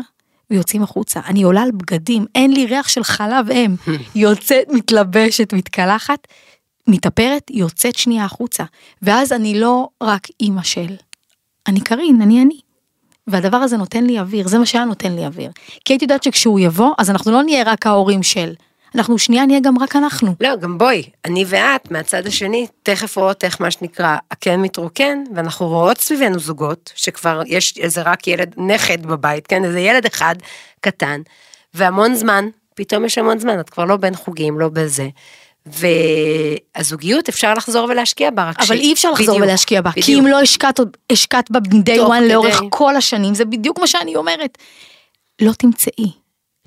ויוצאים 0.50 0.82
החוצה. 0.82 1.20
אני 1.26 1.42
עולה 1.42 1.62
על 1.62 1.70
בגדים, 1.70 2.26
אין 2.34 2.52
לי 2.52 2.66
ריח 2.66 2.88
של 2.88 3.04
חלב 3.04 3.50
אם. 3.50 3.74
יוצאת, 4.14 4.68
מתלבשת, 4.68 5.52
מתקלחת, 5.52 6.28
מתאפרת, 6.86 7.50
יוצאת 7.50 7.96
שנייה 7.96 8.24
החוצה. 8.24 8.64
ואז 9.02 9.32
אני 9.32 9.60
לא 9.60 9.88
רק 10.02 10.28
אימא 10.40 10.62
של, 10.62 10.94
אני 11.66 11.80
קרין, 11.80 12.22
אני 12.22 12.42
אני. 12.42 12.60
והדבר 13.26 13.56
הזה 13.56 13.76
נותן 13.76 14.04
לי 14.04 14.20
אוויר, 14.20 14.48
זה 14.48 14.58
מה 14.58 14.66
שהיה 14.66 14.84
נותן 14.84 15.12
לי 15.12 15.26
אוויר. 15.26 15.50
כי 15.84 15.92
הייתי 15.92 16.04
יודעת 16.04 16.22
שכשהוא 16.22 16.60
יבוא, 16.60 16.94
אז 16.98 17.10
אנחנו 17.10 17.32
לא 17.32 17.42
נהיה 17.42 17.62
רק 17.66 17.86
ההורים 17.86 18.22
של, 18.22 18.52
אנחנו 18.94 19.18
שנייה 19.18 19.46
נהיה 19.46 19.60
גם 19.60 19.78
רק 19.78 19.96
אנחנו. 19.96 20.34
לא, 20.40 20.56
גם 20.56 20.78
בואי, 20.78 21.02
אני 21.24 21.44
ואת 21.48 21.90
מהצד 21.90 22.26
השני, 22.26 22.66
תכף 22.82 23.16
רואות 23.16 23.44
איך 23.44 23.60
מה 23.60 23.70
שנקרא 23.70 24.16
הקן 24.30 24.60
מתרוקן, 24.60 25.18
ואנחנו 25.34 25.66
רואות 25.68 25.98
סביבנו 25.98 26.38
זוגות, 26.38 26.92
שכבר 26.94 27.42
יש 27.46 27.74
איזה 27.78 28.02
רק 28.02 28.26
ילד, 28.28 28.54
נכד 28.56 29.06
בבית, 29.06 29.46
כן, 29.46 29.64
איזה 29.64 29.80
ילד 29.80 30.06
אחד 30.06 30.34
קטן, 30.80 31.20
והמון 31.74 32.14
זמן, 32.14 32.48
פתאום 32.74 33.04
יש 33.04 33.18
המון 33.18 33.38
זמן, 33.38 33.60
את 33.60 33.70
כבר 33.70 33.84
לא 33.84 33.96
בין 33.96 34.14
חוגים, 34.16 34.58
לא 34.60 34.68
בזה. 34.68 35.08
והזוגיות 36.76 37.28
אפשר 37.28 37.54
לחזור 37.54 37.88
ולהשקיע 37.90 38.30
בה, 38.30 38.48
רק 38.48 38.56
אבל 38.58 38.66
שהיא- 38.66 38.80
אי 38.80 38.92
אפשר 38.92 39.10
לחזור 39.10 39.26
בדיוק, 39.34 39.42
ולהשקיע 39.46 39.80
בה, 39.80 39.92
כי 39.92 40.00
בדיוק. 40.00 40.20
אם 40.20 40.26
לא 40.26 40.40
השקעת 40.40 40.80
השקעת 41.12 41.50
בה 41.50 41.60
תוך 41.96 42.10
one 42.10 42.20
לאורך. 42.20 42.60
כל 42.70 42.96
השנים, 42.96 43.34
זה 43.34 43.44
בדיוק 43.44 43.78
מה 43.78 43.86
שאני 43.86 44.16
אומרת. 44.16 44.58
לא 45.42 45.52
תמצאי, 45.52 46.12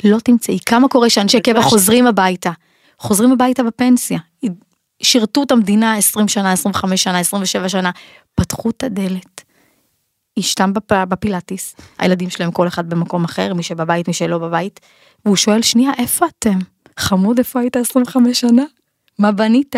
לא 0.03 0.19
תמצאי. 0.19 0.59
כמה 0.65 0.87
קורה 0.87 1.09
שאנשי 1.09 1.41
קבע. 1.41 1.61
חוזרים 1.61 2.07
הביתה, 2.07 2.51
חוזרים 2.99 3.31
הביתה 3.31 3.63
בפנסיה, 3.63 4.19
שירתו 5.03 5.43
את 5.43 5.51
המדינה 5.51 5.97
20 5.97 6.27
שנה, 6.27 6.51
25 6.51 7.03
שנה, 7.03 7.19
27 7.19 7.69
שנה, 7.69 7.91
פתחו 8.35 8.69
את 8.69 8.83
הדלת. 8.83 9.41
אשתם 10.39 10.73
בפ... 10.73 10.91
בפילאטיס, 10.91 11.75
הילדים 11.99 12.29
שלהם 12.29 12.51
כל 12.51 12.67
אחד 12.67 12.89
במקום 12.89 13.23
אחר, 13.23 13.53
מי 13.53 13.63
שבבית, 13.63 14.07
מי 14.07 14.13
שלא 14.13 14.37
בבית, 14.37 14.79
והוא 15.25 15.35
שואל, 15.35 15.61
שנייה, 15.61 15.91
איפה 15.97 16.25
אתם? 16.25 16.59
חמוד, 16.99 17.37
איפה 17.37 17.59
היית 17.59 17.75
25 17.75 18.39
שנה? 18.39 18.63
מה 19.19 19.31
בנית? 19.31 19.75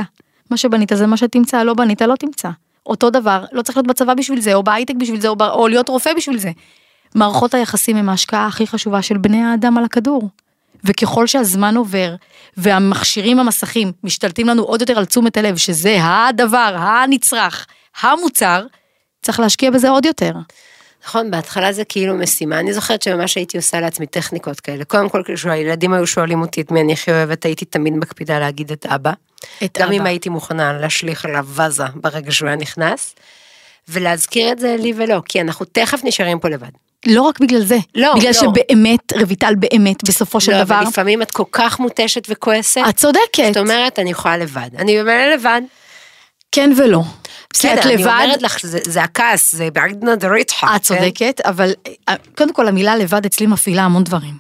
מה 0.49 0.57
שבנית 0.57 0.91
זה 0.95 1.07
מה 1.07 1.17
שתמצא, 1.17 1.63
לא 1.63 1.73
בנית, 1.73 2.01
לא 2.01 2.15
תמצא. 2.15 2.49
אותו 2.85 3.09
דבר, 3.09 3.45
לא 3.51 3.61
צריך 3.61 3.77
להיות 3.77 3.87
בצבא 3.87 4.13
בשביל 4.13 4.41
זה, 4.41 4.53
או 4.53 4.63
בהייטק 4.63 4.93
בשביל 4.99 5.21
זה, 5.21 5.27
או, 5.27 5.35
ב... 5.35 5.41
או 5.41 5.67
להיות 5.67 5.89
רופא 5.89 6.13
בשביל 6.17 6.37
זה. 6.37 6.51
מערכות 7.15 7.53
היחסים 7.53 7.97
הם 7.97 8.09
ההשקעה 8.09 8.47
הכי 8.47 8.67
חשובה 8.67 9.01
של 9.01 9.17
בני 9.17 9.43
האדם 9.43 9.77
על 9.77 9.83
הכדור. 9.83 10.29
וככל 10.83 11.27
שהזמן 11.27 11.77
עובר, 11.77 12.15
והמכשירים 12.57 13.39
המסכים 13.39 13.91
משתלטים 14.03 14.47
לנו 14.47 14.63
עוד 14.63 14.81
יותר 14.81 14.97
על 14.97 15.05
תשומת 15.05 15.37
הלב, 15.37 15.57
שזה 15.57 15.97
הדבר, 16.01 16.75
הנצרך, 16.77 17.67
המוצר, 18.01 18.65
צריך 19.21 19.39
להשקיע 19.39 19.71
בזה 19.71 19.89
עוד 19.89 20.05
יותר. 20.05 20.31
נכון, 21.07 21.31
בהתחלה 21.31 21.73
זה 21.73 21.85
כאילו 21.85 22.15
משימה, 22.15 22.59
אני 22.59 22.73
זוכרת 22.73 23.01
שממש 23.01 23.35
הייתי 23.35 23.57
עושה 23.57 23.79
לעצמי 23.79 24.07
טכניקות 24.07 24.59
כאלה. 24.59 24.85
קודם 24.85 25.09
כל, 25.09 25.21
כשהילדים 25.25 25.93
היו 25.93 26.07
שואלים 26.07 26.41
אותי 26.41 26.61
את 26.61 26.71
מי 26.71 26.81
אני 26.81 26.93
הכי 26.93 27.11
אוהבת, 27.11 27.45
הייתי 27.45 27.65
תמיד 27.65 27.93
מקפידה 27.93 28.39
להגיד 28.39 28.71
את 28.71 28.85
אבא. 28.85 29.11
את 29.63 29.77
גם 29.77 29.87
אבא. 29.87 29.95
אם 29.95 30.05
הייתי 30.05 30.29
מוכנה 30.29 30.73
להשליך 30.73 31.25
עליו 31.25 31.47
וזה 31.47 31.83
ברגע 31.95 32.31
שהוא 32.31 32.47
היה 32.47 32.57
נכנס. 32.57 33.15
ולהזכיר 33.87 34.51
את 34.51 34.59
זה 34.59 34.75
לי 34.79 34.93
ולא, 34.95 35.21
כי 35.25 35.41
אנחנו 35.41 35.65
תכף 35.71 36.01
נשארים 36.03 36.39
פה 36.39 36.49
לבד. 36.49 36.71
לא 37.07 37.21
רק 37.21 37.39
בגלל 37.39 37.65
זה, 37.65 37.77
לא, 37.95 38.13
בגלל 38.15 38.27
לא. 38.27 38.33
שבאמת, 38.33 39.13
רויטל 39.21 39.55
באמת, 39.55 40.03
בסופו 40.07 40.41
של 40.41 40.51
לא, 40.51 40.63
דבר, 40.63 40.79
אבל 40.79 40.87
לפעמים 40.87 41.21
את 41.21 41.31
כל 41.31 41.43
כך 41.51 41.79
מותשת 41.79 42.27
וכועסת, 42.29 42.81
את 42.89 42.97
צודקת, 42.97 43.47
זאת 43.47 43.57
אומרת, 43.57 43.99
אני 43.99 44.11
יכולה 44.11 44.37
לבד. 44.37 44.69
אני 44.77 44.99
במילא 44.99 45.33
לבד. 45.33 45.61
כן 46.51 46.71
ולא. 46.77 47.01
בסדר, 47.53 47.81
אני 47.81 47.93
לבד, 47.93 48.21
אומרת 48.23 48.41
לך, 48.41 48.57
זה 48.61 48.79
זה 48.83 49.03
הכעס, 49.03 49.55
זה 49.55 49.69
בעגנא 49.73 50.15
דריתחא. 50.15 50.75
את 50.75 50.81
צודקת, 50.81 51.41
אבל 51.45 51.73
אה, 52.09 52.15
קודם 52.37 52.53
כל 52.53 52.67
המילה 52.67 52.95
לבד 52.95 53.25
אצלי 53.25 53.47
מפעילה 53.47 53.81
המון 53.81 54.03
דברים. 54.03 54.33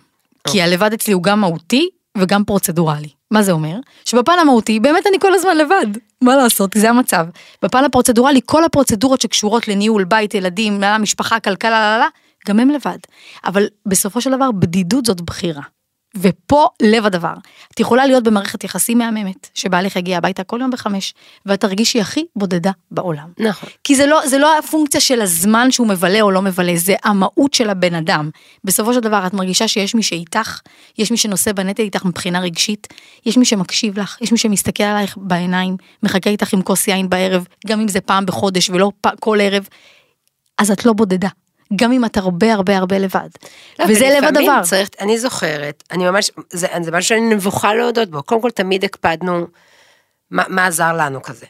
כי 0.47 0.61
הלבד 0.61 0.93
אצלי 0.93 1.13
הוא 1.13 1.23
גם 1.23 1.41
מהותי 1.41 1.89
וגם 2.17 2.43
פרוצדורלי. 2.43 3.09
מה 3.31 3.43
זה 3.43 3.51
אומר? 3.51 3.75
שבפן 4.05 4.39
המהותי 4.41 4.79
באמת 4.79 5.07
אני 5.07 5.19
כל 5.19 5.33
הזמן 5.33 5.57
לבד. 5.57 5.85
מה 6.21 6.35
לעשות, 6.35 6.71
זה 6.77 6.89
המצב. 6.89 7.25
בפן 7.61 7.83
הפרוצדורלי, 7.83 8.39
כל 8.45 8.63
הפרוצדורות 8.63 9.21
שקשורות 9.21 9.67
לניהול 9.67 10.03
בית, 10.03 10.33
ילדים, 10.33 10.83
משפחה, 10.99 11.39
כלכלה, 11.39 11.69
לה, 11.71 11.97
לה, 11.97 11.97
לה, 11.97 12.07
גם 12.47 12.59
הם 12.59 12.69
לבד. 12.69 12.97
אבל 13.45 13.67
בסופו 13.85 14.21
של 14.21 14.31
דבר, 14.31 14.51
בדידות 14.51 15.05
זאת 15.05 15.21
בחירה. 15.21 15.63
ופה 16.17 16.67
לב 16.81 17.05
הדבר. 17.05 17.33
את 17.73 17.79
יכולה 17.79 18.05
להיות 18.05 18.23
במערכת 18.23 18.63
יחסים 18.63 18.97
מהממת, 18.97 19.49
שבעלך 19.53 19.95
יגיע 19.95 20.17
הביתה 20.17 20.43
כל 20.43 20.61
יום 20.61 20.71
בחמש, 20.71 21.13
ואת 21.45 21.61
תרגישי 21.61 22.01
הכי 22.01 22.25
בודדה 22.35 22.71
בעולם. 22.91 23.27
נכון. 23.39 23.69
כי 23.83 23.95
זה 23.95 24.05
לא, 24.05 24.27
זה 24.27 24.37
לא 24.37 24.57
הפונקציה 24.57 25.01
של 25.01 25.21
הזמן 25.21 25.71
שהוא 25.71 25.87
מבלה 25.87 26.21
או 26.21 26.31
לא 26.31 26.41
מבלה, 26.41 26.75
זה 26.75 26.95
המהות 27.03 27.53
של 27.53 27.69
הבן 27.69 27.95
אדם. 27.95 28.29
בסופו 28.63 28.93
של 28.93 28.99
דבר 28.99 29.27
את 29.27 29.33
מרגישה 29.33 29.67
שיש 29.67 29.95
מי 29.95 30.03
שאיתך, 30.03 30.59
יש 30.97 31.11
מי 31.11 31.17
שנושא 31.17 31.51
בנטל 31.51 31.83
איתך 31.83 32.05
מבחינה 32.05 32.39
רגשית, 32.39 32.87
יש 33.25 33.37
מי 33.37 33.45
שמקשיב 33.45 33.99
לך, 33.99 34.17
יש 34.21 34.31
מי 34.31 34.37
שמסתכל 34.37 34.83
עלייך 34.83 35.17
בעיניים, 35.17 35.77
מחכה 36.03 36.29
איתך 36.29 36.53
עם 36.53 36.61
כוס 36.61 36.87
יין 36.87 37.09
בערב, 37.09 37.45
גם 37.67 37.79
אם 37.79 37.87
זה 37.87 38.01
פעם 38.01 38.25
בחודש 38.25 38.69
ולא 38.69 38.91
פ... 39.01 39.07
כל 39.19 39.37
ערב, 39.41 39.67
אז 40.57 40.71
את 40.71 40.85
לא 40.85 40.93
בודדה. 40.93 41.29
גם 41.75 41.91
אם 41.91 42.05
את 42.05 42.17
הרבה 42.17 42.53
הרבה 42.53 42.77
הרבה 42.77 42.97
לבד. 42.97 43.29
לא, 43.79 43.85
וזה 43.89 44.09
לב 44.17 44.23
הדבר. 44.23 44.61
צריך, 44.63 44.89
אני 44.99 45.17
זוכרת, 45.17 45.83
אני 45.91 46.03
ממש, 46.03 46.31
זה, 46.49 46.67
זה 46.81 46.91
משהו 46.91 47.09
שאני 47.09 47.35
נבוכה 47.35 47.73
להודות 47.73 48.09
בו, 48.09 48.23
קודם 48.23 48.41
כל 48.41 48.51
תמיד 48.51 48.83
הקפדנו 48.83 49.47
מה, 50.31 50.43
מה 50.47 50.65
עזר 50.67 50.93
לנו 50.93 51.21
כזה. 51.21 51.45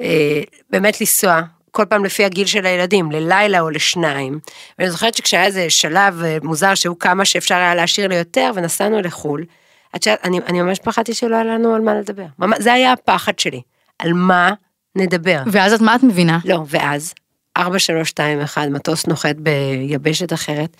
אה, 0.00 0.40
באמת 0.70 1.00
לנסוע, 1.00 1.40
כל 1.70 1.84
פעם 1.84 2.04
לפי 2.04 2.24
הגיל 2.24 2.46
של 2.46 2.66
הילדים, 2.66 3.12
ללילה 3.12 3.60
או 3.60 3.70
לשניים. 3.70 4.38
ואני 4.78 4.90
זוכרת 4.90 5.14
שכשהיה 5.14 5.44
איזה 5.44 5.70
שלב 5.70 6.22
אה, 6.22 6.38
מוזר 6.42 6.74
שהוא 6.74 6.96
כמה 7.00 7.24
שאפשר 7.24 7.54
היה 7.54 7.74
להשאיר 7.74 8.08
לי 8.08 8.14
יותר, 8.14 8.50
ונסענו 8.54 9.00
לחו"ל, 9.00 9.44
עד 9.92 10.02
שאני 10.02 10.40
אני 10.46 10.62
ממש 10.62 10.78
פחדתי 10.78 11.14
שלא 11.14 11.34
היה 11.36 11.44
לנו 11.44 11.74
על 11.74 11.80
מה 11.80 11.94
לדבר. 11.94 12.26
ממש, 12.38 12.58
זה 12.60 12.72
היה 12.72 12.92
הפחד 12.92 13.38
שלי, 13.38 13.62
על 13.98 14.12
מה 14.12 14.52
נדבר. 14.96 15.42
ואז 15.52 15.72
את 15.72 15.80
מה 15.80 15.94
את 15.94 16.02
מבינה? 16.02 16.38
לא, 16.44 16.62
ואז, 16.68 17.14
4321, 17.56 18.68
מטוס 18.68 19.06
נוחת 19.06 19.36
ביבשת 19.36 20.32
אחרת, 20.32 20.76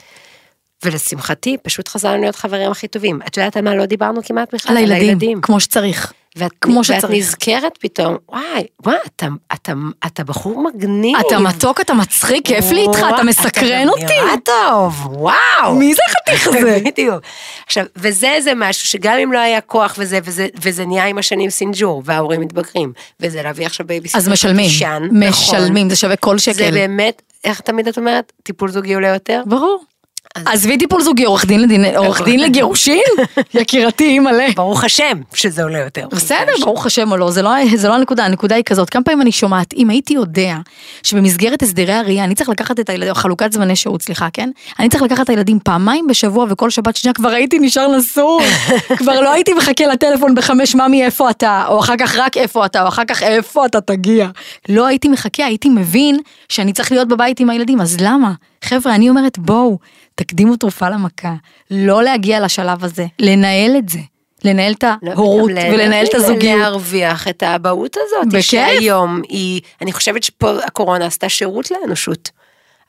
ולשמחתי, 0.84 1.56
פשוט 1.62 1.88
חזרנו 1.88 2.20
להיות 2.20 2.36
חברים 2.36 2.70
הכי 2.70 2.88
טובים. 2.88 3.18
את 3.26 3.36
יודעת 3.36 3.56
על 3.56 3.64
מה 3.64 3.74
לא 3.74 3.86
דיברנו 3.86 4.20
כמעט 4.22 4.54
בכלל? 4.54 4.76
על 4.76 4.92
הילדים, 4.92 5.40
כמו 5.40 5.60
שצריך. 5.60 6.12
ואת, 6.36 6.52
כמו 6.60 6.76
ואת 6.76 6.84
שצריך. 6.84 7.10
נזכרת 7.10 7.78
פתאום, 7.80 8.16
וואי, 8.28 8.66
וואי, 8.84 8.96
אתה, 9.06 9.26
אתה, 9.62 9.72
אתה 10.06 10.24
בחור 10.24 10.62
מגניב. 10.62 11.16
אתה 11.26 11.38
מתוק, 11.38 11.80
אתה 11.80 11.94
מצחיק, 11.94 12.46
כיף 12.46 12.70
לי 12.70 12.80
איתך, 12.80 13.06
אתה 13.14 13.22
מסקרן 13.22 13.88
אתה 13.88 13.90
אותי. 13.90 14.04
נראה 14.04 14.34
טוב, 14.44 15.06
וואו. 15.06 15.74
מי 15.74 15.94
זה 15.94 16.02
החתיך 16.08 16.48
הזה? 16.48 16.78
בדיוק. 16.84 17.20
עכשיו, 17.66 17.84
וזה 17.96 18.32
איזה 18.32 18.52
משהו 18.56 18.86
שגם 18.86 19.18
אם 19.18 19.32
לא 19.32 19.38
היה 19.38 19.60
כוח 19.60 19.94
וזה, 19.98 20.18
וזה, 20.24 20.46
וזה 20.62 20.86
נהיה 20.86 21.06
עם 21.06 21.18
השנים 21.18 21.50
סינג'ור, 21.50 22.02
וההורים 22.04 22.40
מתבגרים, 22.40 22.92
וזה 23.20 23.42
להביא 23.42 23.66
עכשיו 23.66 23.86
בייביסיטר 23.86 24.18
אז 24.18 24.28
משלמים, 24.28 24.70
נכון. 24.80 25.08
משלמים, 25.28 25.90
זה 25.90 25.96
שווה 25.96 26.16
כל 26.16 26.38
זה 26.38 26.44
שקל. 26.44 26.70
באמת, 26.70 27.22
איך 27.44 27.60
תמיד 27.60 27.88
את 27.88 27.98
אומרת? 27.98 28.32
טיפול 28.42 28.70
זוגי 28.70 28.94
עולה 28.94 29.08
יותר? 29.08 29.42
ברור. 29.46 29.84
עזבי 30.46 30.78
טיפול 30.78 31.02
זוגי, 31.02 31.24
עורך 31.24 31.44
דין 31.44 31.60
לדין- 31.60 31.96
עורך 31.96 32.22
דין 32.24 32.40
לגירושין? 32.40 33.02
יקירתי, 33.60 34.04
אימא'לה. 34.04 34.46
ברוך 34.56 34.84
השם 34.84 35.20
שזה 35.34 35.62
עולה 35.62 35.78
יותר. 35.78 36.06
בסדר, 36.12 36.52
ברוך 36.60 36.86
השם 36.86 37.12
או 37.12 37.16
לא, 37.16 37.30
זה 37.30 37.42
לא, 37.42 37.50
זה 37.76 37.88
לא 37.88 37.94
הנקודה, 37.94 38.24
הנקודה 38.24 38.54
היא 38.56 38.64
כזאת, 38.64 38.90
כמה 38.90 39.02
פעמים 39.02 39.22
אני 39.22 39.32
שומעת, 39.32 39.74
אם 39.76 39.90
הייתי 39.90 40.14
יודע 40.14 40.56
שבמסגרת 41.02 41.62
הסדרי 41.62 41.92
הראייה 41.92 42.24
אני 42.24 42.34
צריך 42.34 42.48
לקחת 42.50 42.80
את 42.80 42.90
הילדים, 42.90 43.14
חלוקת 43.14 43.52
זמני 43.52 43.76
שהות, 43.76 44.02
סליחה, 44.02 44.28
כן? 44.32 44.50
אני 44.78 44.88
צריך 44.88 45.02
לקחת 45.02 45.20
את 45.24 45.30
הילדים 45.30 45.58
פעמיים 45.64 46.06
בשבוע 46.06 46.46
וכל 46.48 46.70
שבת 46.70 46.96
שנייה 46.96 47.14
כבר 47.14 47.28
הייתי 47.28 47.58
נשאר 47.58 47.96
נסור, 47.96 48.40
כבר 48.98 49.20
לא 49.20 49.32
הייתי 49.32 49.54
מחכה 49.54 49.86
לטלפון 49.86 50.34
בחמש, 50.34 50.74
ממי 50.74 51.04
איפה 51.04 51.30
אתה, 51.30 51.64
או 51.68 51.80
אחר 51.80 51.94
כך 51.98 52.16
רק 52.16 52.36
איפה 52.36 52.66
אתה, 52.66 52.82
או 52.82 52.88
אחר 52.88 53.04
כך 53.04 53.22
איפה 53.22 53.66
אתה 53.66 53.80
תגיע. 53.80 54.28
לא 54.68 54.86
הייתי 54.86 55.08
מחכה, 55.08 55.44
הייתי 55.44 55.68
מבין 55.68 56.18
שאני 56.48 56.72
צריך 56.72 56.92
להיות 56.92 57.08
בבית 57.08 57.40
עם 57.40 57.50
הילדים, 57.50 57.80
אז 57.80 57.96
למה? 58.00 58.32
חבר'ה, 58.62 58.94
אני 58.94 59.08
אומרת 59.08 59.38
בואו, 59.38 59.78
תקדימו 60.14 60.56
תרופה 60.56 60.88
למכה, 60.88 61.34
לא 61.70 62.02
להגיע 62.02 62.40
לשלב 62.40 62.84
הזה, 62.84 63.06
לנהל 63.18 63.76
את 63.78 63.88
זה. 63.88 63.98
לנהל 64.44 64.72
את 64.72 64.84
לא, 65.02 65.10
ההורות 65.10 65.50
גם 65.50 65.56
ל- 65.56 65.74
ולנהל 65.74 66.06
את 66.06 66.14
הזוגיות. 66.14 66.58
להרוויח 66.60 67.28
את 67.28 67.42
האבהות 67.42 67.96
הזאת, 68.00 68.28
בכיף. 68.28 68.44
שהיום 68.44 69.20
היא, 69.28 69.60
אני 69.82 69.92
חושבת 69.92 70.22
שפה 70.22 70.50
הקורונה 70.66 71.06
עשתה 71.06 71.28
שירות 71.28 71.70
לאנושות. 71.70 72.30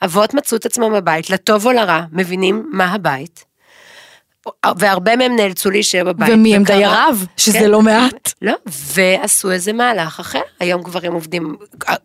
אבות 0.06 0.34
מצאו 0.34 0.58
את 0.58 0.66
עצמם 0.66 0.94
בבית, 0.94 1.30
לטוב 1.30 1.66
או 1.66 1.72
לרע, 1.72 2.02
מבינים 2.12 2.70
מה 2.72 2.94
הבית. 2.94 3.46
והרבה 4.77 5.15
מהם 5.15 5.36
נאלצו 5.36 5.71
להישאר 5.71 6.03
בבית. 6.03 6.29
ומי 6.34 6.56
הם 6.56 6.63
דייריו, 6.63 7.17
שזה 7.38 7.60
כן. 7.60 7.69
לא 7.69 7.82
מעט. 7.82 8.34
לא, 8.41 8.53
ועשו 8.65 9.51
איזה 9.51 9.73
מהלך 9.73 10.19
אחר, 10.19 10.41
היום 10.60 10.82
גברים 10.82 11.13
עובדים, 11.13 11.56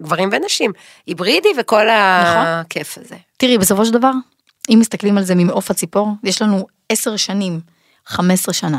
גברים 0.03 0.29
ונשים, 0.33 0.73
היברידי 1.07 1.49
וכל 1.59 1.85
נכון. 1.85 2.47
הכיף 2.47 2.99
הזה. 2.99 3.17
תראי, 3.37 3.59
בסופו 3.59 3.85
של 3.85 3.93
דבר, 3.93 4.13
אם 4.71 4.79
מסתכלים 4.81 5.19
על 5.19 5.25
זה 5.25 5.35
ממעוף 5.35 5.71
הציפור, 5.71 6.09
יש 6.25 6.43
לנו 6.43 6.67
עשר 6.89 7.17
שנים, 7.17 7.61
15 8.07 8.55
שנה, 8.55 8.79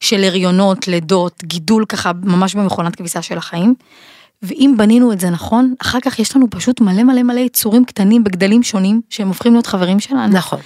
של 0.00 0.24
הריונות, 0.24 0.88
לידות, 0.88 1.44
גידול 1.44 1.84
ככה 1.88 2.12
ממש 2.22 2.54
במכונת 2.54 2.96
כביסה 2.96 3.22
של 3.22 3.38
החיים. 3.38 3.74
ואם 4.42 4.74
בנינו 4.76 5.12
את 5.12 5.20
זה 5.20 5.30
נכון, 5.30 5.74
אחר 5.82 6.00
כך 6.00 6.18
יש 6.18 6.36
לנו 6.36 6.46
פשוט 6.50 6.80
מלא 6.80 7.02
מלא 7.02 7.22
מלא 7.22 7.40
יצורים 7.40 7.84
קטנים 7.84 8.24
בגדלים 8.24 8.62
שונים, 8.62 9.00
שהם 9.10 9.28
הופכים 9.28 9.52
להיות 9.52 9.66
חברים 9.66 10.00
שלנו. 10.00 10.32
נכון. 10.32 10.58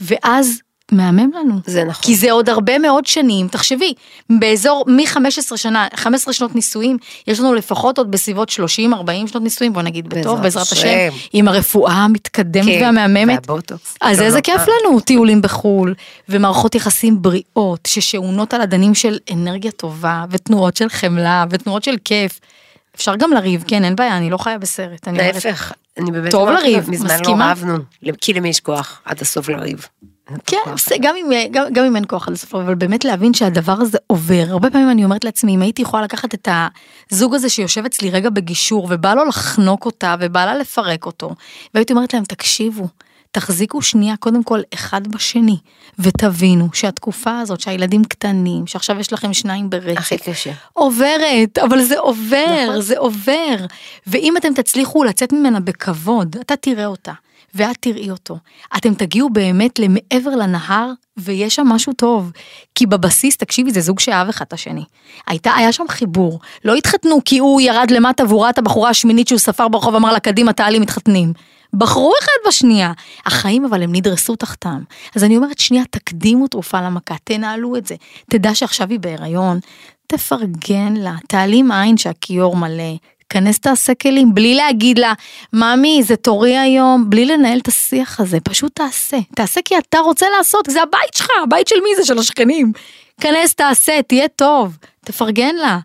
ואז 0.00 0.60
מהמם 0.92 1.30
לנו. 1.34 1.54
זה 1.66 1.84
נכון. 1.84 2.02
כי 2.02 2.16
זה 2.16 2.32
עוד 2.32 2.48
הרבה 2.48 2.78
מאוד 2.78 3.06
שנים, 3.06 3.48
תחשבי, 3.48 3.94
באזור 4.30 4.84
מ-15 4.88 5.56
שנה, 5.56 5.88
15 5.94 6.34
שנות 6.34 6.54
נישואים, 6.54 6.98
יש 7.26 7.40
לנו 7.40 7.54
לפחות 7.54 7.98
עוד 7.98 8.10
בסביבות 8.10 8.48
30-40 8.48 8.52
שנות 9.26 9.42
נישואים, 9.42 9.72
בוא 9.72 9.82
נגיד 9.82 10.08
בטוב, 10.08 10.40
בעזרת 10.42 10.72
השם. 10.72 10.88
עם 11.32 11.48
הרפואה 11.48 11.92
המתקדמת 11.92 12.64
כן, 12.64 12.80
והמהממת. 12.84 13.48
והבוטוקס. 13.48 13.96
אז 14.00 14.20
לא, 14.20 14.24
איזה 14.24 14.36
לא, 14.36 14.42
כיף 14.42 14.60
אה. 14.60 14.74
לנו, 14.84 15.00
טיולים 15.00 15.42
בחו"ל, 15.42 15.94
ומערכות 16.28 16.74
יחסים 16.74 17.22
בריאות, 17.22 17.86
ששעונות 17.86 18.54
על 18.54 18.60
אדנים 18.60 18.94
של 18.94 19.18
אנרגיה 19.32 19.70
טובה, 19.70 20.24
ותנועות 20.30 20.76
של 20.76 20.88
חמלה, 20.88 21.44
ותנועות 21.50 21.84
של 21.84 21.96
כיף. 22.04 22.40
אפשר 22.96 23.16
גם 23.16 23.30
לריב, 23.32 23.64
כן, 23.66 23.84
אין 23.84 23.96
בעיה, 23.96 24.16
אני 24.16 24.30
לא 24.30 24.38
חיה 24.38 24.58
בסרט. 24.58 25.08
להפך, 25.08 25.72
אני 25.98 26.10
באמת 26.10 26.30
טוב 26.30 26.48
לריב, 26.48 26.86
לו, 26.86 26.92
מזמן 26.92 27.14
מסכימה? 27.14 27.46
לא 27.46 27.50
רבנו, 27.50 27.78
כי 28.20 28.32
למי 28.32 28.48
יש 28.48 28.60
כוח 28.60 29.00
עד 29.04 29.20
הסוף 29.20 29.48
לריב. 29.48 29.86
כן, 30.46 30.56
בסדר, 30.74 30.96
גם 31.00 31.14
אם, 31.16 31.30
גם, 31.50 31.64
גם 31.72 31.84
אם 31.84 31.96
אין 31.96 32.04
כוח 32.08 32.28
עד 32.28 32.34
הסוף, 32.34 32.54
אבל 32.54 32.74
באמת 32.74 33.04
להבין 33.04 33.34
שהדבר 33.34 33.76
הזה 33.80 33.98
עובר. 34.06 34.44
הרבה 34.48 34.70
פעמים 34.70 34.90
אני 34.90 35.04
אומרת 35.04 35.24
לעצמי, 35.24 35.54
אם 35.54 35.62
הייתי 35.62 35.82
יכולה 35.82 36.02
לקחת 36.02 36.34
את 36.34 36.48
הזוג 37.10 37.34
הזה 37.34 37.48
שיושב 37.48 37.84
אצלי 37.84 38.10
רגע 38.10 38.30
בגישור, 38.30 38.86
ובא 38.90 39.14
לו 39.14 39.24
לחנוק 39.24 39.86
אותה, 39.86 40.14
ובא 40.20 40.44
לה 40.44 40.54
לפרק 40.54 41.06
אותו, 41.06 41.34
והייתי 41.74 41.92
אומרת 41.92 42.14
להם, 42.14 42.24
תקשיבו, 42.24 42.88
תחזיקו 43.30 43.82
שנייה 43.82 44.16
קודם 44.16 44.42
כל 44.42 44.60
אחד 44.74 45.08
בשני, 45.08 45.56
ותבינו 45.98 46.68
שהתקופה 46.72 47.38
הזאת 47.38 47.60
שהילדים 47.60 48.04
קטנים, 48.04 48.66
שעכשיו 48.66 49.00
יש 49.00 49.12
לכם 49.12 49.32
שניים 49.32 49.70
ברצף, 49.70 49.98
הכי 49.98 50.18
קשה. 50.18 50.52
עוברת, 50.72 51.58
אבל 51.64 51.82
זה 51.82 51.98
עובר, 51.98 52.64
נכון. 52.68 52.80
זה 52.80 52.98
עובר. 52.98 53.56
ואם 54.06 54.36
אתם 54.36 54.54
תצליחו 54.54 55.04
לצאת 55.04 55.32
ממנה 55.32 55.60
בכבוד, 55.60 56.36
אתה 56.40 56.56
תראה 56.56 56.86
אותה, 56.86 57.12
ואת 57.54 57.76
תראי 57.80 58.10
אותו. 58.10 58.38
אתם 58.76 58.94
תגיעו 58.94 59.30
באמת 59.30 59.78
למעבר 59.78 60.30
לנהר, 60.30 60.90
ויש 61.16 61.54
שם 61.54 61.66
משהו 61.66 61.92
טוב. 61.92 62.32
כי 62.74 62.86
בבסיס, 62.86 63.36
תקשיבי, 63.36 63.70
זה 63.70 63.80
זוג 63.80 64.00
שאהב 64.00 64.28
אחד 64.28 64.44
את 64.48 64.52
השני. 64.52 64.84
הייתה, 65.26 65.54
היה 65.54 65.72
שם 65.72 65.84
חיבור. 65.88 66.40
לא 66.64 66.74
התחתנו 66.74 67.18
כי 67.24 67.38
הוא 67.38 67.60
ירד 67.60 67.90
למטה 67.90 68.24
והוא 68.28 68.42
ראה 68.42 68.50
את 68.50 68.58
הבחורה 68.58 68.90
השמינית 68.90 69.28
שהוא 69.28 69.38
ספר 69.38 69.68
ברחוב, 69.68 69.94
אמר 69.94 70.12
לה, 70.12 70.20
קדימה, 70.20 70.52
תעלי, 70.52 70.78
מתחתנים. 70.78 71.32
בחרו 71.74 72.12
אחד 72.22 72.48
בשנייה. 72.48 72.92
החיים 73.26 73.64
אבל 73.64 73.82
הם 73.82 73.94
נדרסו 73.94 74.36
תחתם. 74.36 74.82
אז 75.14 75.24
אני 75.24 75.36
אומרת, 75.36 75.58
שנייה, 75.58 75.84
תקדימו 75.90 76.48
תרופה 76.48 76.80
למכה, 76.80 77.14
תנהלו 77.24 77.76
את 77.76 77.86
זה. 77.86 77.94
תדע 78.30 78.54
שעכשיו 78.54 78.90
היא 78.90 79.00
בהיריון, 79.00 79.60
תפרגן 80.06 80.94
לה, 80.96 81.14
תעלים 81.28 81.72
עין 81.72 81.96
שהכיור 81.96 82.56
מלא, 82.56 82.94
כנס 83.28 83.58
תעשה 83.58 83.94
כלים, 83.94 84.34
בלי 84.34 84.54
להגיד 84.54 84.98
לה, 84.98 85.12
ממי, 85.52 86.02
זה 86.02 86.16
תורי 86.16 86.56
היום, 86.56 87.10
בלי 87.10 87.26
לנהל 87.26 87.58
את 87.58 87.68
השיח 87.68 88.20
הזה, 88.20 88.40
פשוט 88.40 88.74
תעשה. 88.74 89.18
תעשה 89.34 89.60
כי 89.64 89.78
אתה 89.78 89.98
רוצה 89.98 90.26
לעשות, 90.38 90.64
זה 90.70 90.82
הבית 90.82 91.14
שלך, 91.14 91.28
הבית 91.42 91.68
של 91.68 91.76
מי 91.84 91.90
זה? 91.96 92.04
של 92.04 92.18
השכנים. 92.18 92.72
כנס, 93.20 93.54
תעשה, 93.54 94.02
תהיה 94.02 94.28
טוב, 94.28 94.76
תפרגן 95.04 95.54
לה. 95.54 95.78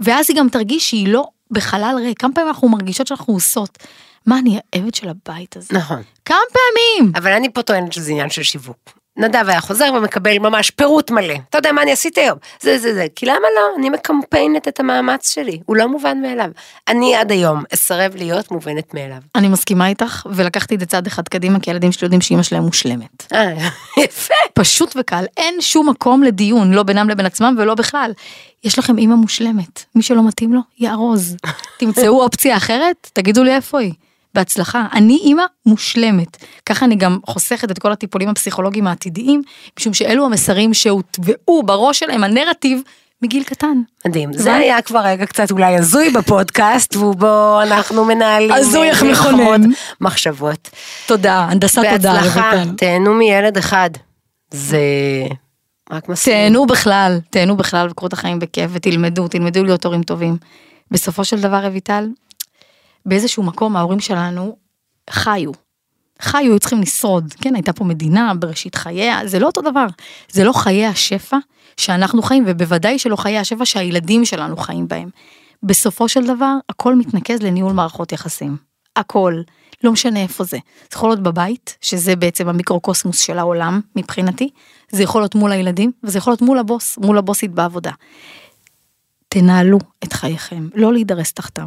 ואז 0.00 0.26
היא 0.30 0.36
גם 0.36 0.48
תרגיש 0.48 0.90
שהיא 0.90 1.08
לא 1.08 1.28
בחלל 1.50 1.94
ריק. 1.98 2.18
כמה 2.20 2.32
פעמים 2.32 2.48
אנחנו 2.48 2.68
מרגישות 2.68 3.06
שאנחנו 3.06 3.34
עושות, 3.34 3.78
מה, 4.26 4.38
אני 4.38 4.58
העבד 4.72 4.94
של 4.94 5.08
הבית 5.08 5.56
הזה? 5.56 5.68
נכון. 5.72 6.02
כמה 6.24 6.38
פעמים? 6.52 7.12
אבל 7.16 7.32
אני 7.32 7.52
פה 7.52 7.62
טוענת 7.62 7.92
שזה 7.92 8.10
עניין 8.10 8.30
של 8.30 8.42
שיווק. 8.42 9.01
נדב 9.16 9.44
היה 9.48 9.60
חוזר 9.60 9.90
ומקבל 9.94 10.38
ממש 10.38 10.70
פירוט 10.70 11.10
מלא. 11.10 11.34
אתה 11.50 11.58
יודע 11.58 11.72
מה 11.72 11.82
אני 11.82 11.92
עשיתי 11.92 12.20
היום? 12.20 12.38
זה 12.60 12.78
זה 12.78 12.94
זה. 12.94 13.06
כי 13.16 13.26
למה 13.26 13.48
לא? 13.56 13.76
אני 13.78 13.90
מקמפיינת 13.90 14.68
את 14.68 14.80
המאמץ 14.80 15.34
שלי. 15.34 15.60
הוא 15.66 15.76
לא 15.76 15.88
מובן 15.88 16.20
מאליו. 16.22 16.50
אני 16.88 17.16
עד 17.16 17.32
היום 17.32 17.62
אסרב 17.74 18.16
להיות 18.16 18.50
מובנת 18.50 18.94
מאליו. 18.94 19.18
אני 19.34 19.48
מסכימה 19.48 19.88
איתך, 19.88 20.26
ולקחתי 20.30 20.74
את 20.74 20.80
זה 20.80 20.86
צעד 20.86 21.06
אחד 21.06 21.28
קדימה, 21.28 21.60
כי 21.60 21.70
הילדים 21.70 21.92
שלי 21.92 22.06
יודעים 22.06 22.20
שאימא 22.20 22.42
שלהם 22.42 22.62
מושלמת. 22.62 23.32
אה, 23.32 23.68
יפה. 24.04 24.34
פשוט 24.54 24.94
וקל, 24.96 25.24
אין 25.36 25.60
שום 25.60 25.88
מקום 25.88 26.22
לדיון, 26.22 26.72
לא 26.72 26.82
בינם 26.82 27.08
לבין 27.08 27.26
עצמם 27.26 27.54
ולא 27.58 27.74
בכלל. 27.74 28.12
יש 28.64 28.78
לכם 28.78 28.98
אימא 28.98 29.14
מושלמת, 29.14 29.84
מי 29.94 30.02
שלא 30.02 30.26
מתאים 30.28 30.52
לו, 30.52 30.60
יארוז. 30.78 31.36
תמצאו 31.80 32.22
אופציה 32.22 32.56
אחרת, 32.56 33.10
תגידו 33.12 33.44
לי 33.44 33.54
איפה 33.54 33.80
היא. 33.80 33.92
בהצלחה, 34.34 34.86
אני 34.92 35.16
אימא 35.16 35.42
מושלמת. 35.66 36.36
ככה 36.66 36.84
אני 36.84 36.96
גם 36.96 37.18
חוסכת 37.26 37.70
את 37.70 37.78
כל 37.78 37.92
הטיפולים 37.92 38.28
הפסיכולוגיים 38.28 38.86
העתידיים, 38.86 39.42
משום 39.78 39.94
שאלו 39.94 40.26
המסרים 40.26 40.74
שהוטבעו 40.74 41.62
בראש 41.62 41.98
שלהם, 41.98 42.24
הנרטיב, 42.24 42.80
מגיל 43.22 43.44
קטן. 43.44 43.82
מדהים. 44.06 44.32
זה 44.32 44.54
היה 44.54 44.82
כבר 44.82 45.00
רגע 45.00 45.26
קצת 45.26 45.50
אולי 45.50 45.76
הזוי 45.76 46.10
בפודקאסט, 46.10 46.96
ובו 46.96 47.62
אנחנו 47.62 48.04
מנהלים... 48.04 48.52
הזוי 48.52 48.88
איך 48.88 49.02
אה, 49.02 49.12
מכונן. 49.12 49.70
מחשבות. 50.00 50.70
תודה, 51.06 51.38
הנדסת 51.38 51.82
תודה, 51.92 52.12
בהצלחה. 52.12 52.62
תהנו 52.76 53.14
מילד 53.14 53.56
אחד. 53.56 53.90
זה 54.50 54.80
רק 55.90 56.08
מספיק. 56.08 56.34
תהנו 56.34 56.66
בכלל, 56.66 57.18
תהנו 57.30 57.56
בכלל 57.56 57.88
וקחו 57.90 58.06
את 58.06 58.12
החיים 58.12 58.38
בכיף 58.38 58.70
ותלמדו, 58.74 59.28
תלמדו 59.28 59.64
להיות 59.64 59.84
הורים 59.84 60.02
טובים. 60.02 60.36
בסופו 60.90 61.24
של 61.24 61.40
דבר, 61.40 61.66
רויטל, 61.66 62.08
באיזשהו 63.06 63.42
מקום 63.42 63.76
ההורים 63.76 64.00
שלנו 64.00 64.56
חיו. 65.10 65.50
חיו, 66.20 66.40
היו 66.40 66.58
צריכים 66.58 66.80
לשרוד. 66.80 67.34
כן, 67.40 67.54
הייתה 67.54 67.72
פה 67.72 67.84
מדינה 67.84 68.34
בראשית 68.34 68.74
חייה, 68.74 69.26
זה 69.26 69.38
לא 69.38 69.46
אותו 69.46 69.60
דבר. 69.60 69.86
זה 70.30 70.44
לא 70.44 70.52
חיי 70.52 70.86
השפע 70.86 71.36
שאנחנו 71.76 72.22
חיים, 72.22 72.44
ובוודאי 72.46 72.98
שלא 72.98 73.16
חיי 73.16 73.38
השפע 73.38 73.64
שהילדים 73.64 74.24
שלנו 74.24 74.56
חיים 74.56 74.88
בהם. 74.88 75.08
בסופו 75.62 76.08
של 76.08 76.26
דבר, 76.26 76.54
הכל 76.68 76.96
מתנקז 76.96 77.42
לניהול 77.42 77.72
מערכות 77.72 78.12
יחסים. 78.12 78.56
הכל. 78.96 79.42
לא 79.84 79.92
משנה 79.92 80.22
איפה 80.22 80.44
זה. 80.44 80.50
זה 80.50 80.96
יכול 80.96 81.10
להיות 81.10 81.22
בבית, 81.22 81.76
שזה 81.80 82.16
בעצם 82.16 82.48
המיקרוקוסמוס 82.48 83.20
של 83.20 83.38
העולם 83.38 83.80
מבחינתי, 83.96 84.50
זה 84.90 85.02
יכול 85.02 85.22
להיות 85.22 85.34
מול 85.34 85.52
הילדים, 85.52 85.92
וזה 86.04 86.18
יכול 86.18 86.30
להיות 86.30 86.42
מול 86.42 86.58
הבוס, 86.58 86.98
מול 86.98 87.18
הבוסית 87.18 87.50
בעבודה. 87.50 87.90
תנהלו 89.28 89.78
את 90.04 90.12
חייכם, 90.12 90.68
לא 90.74 90.92
להידרס 90.92 91.32
תחתם. 91.32 91.66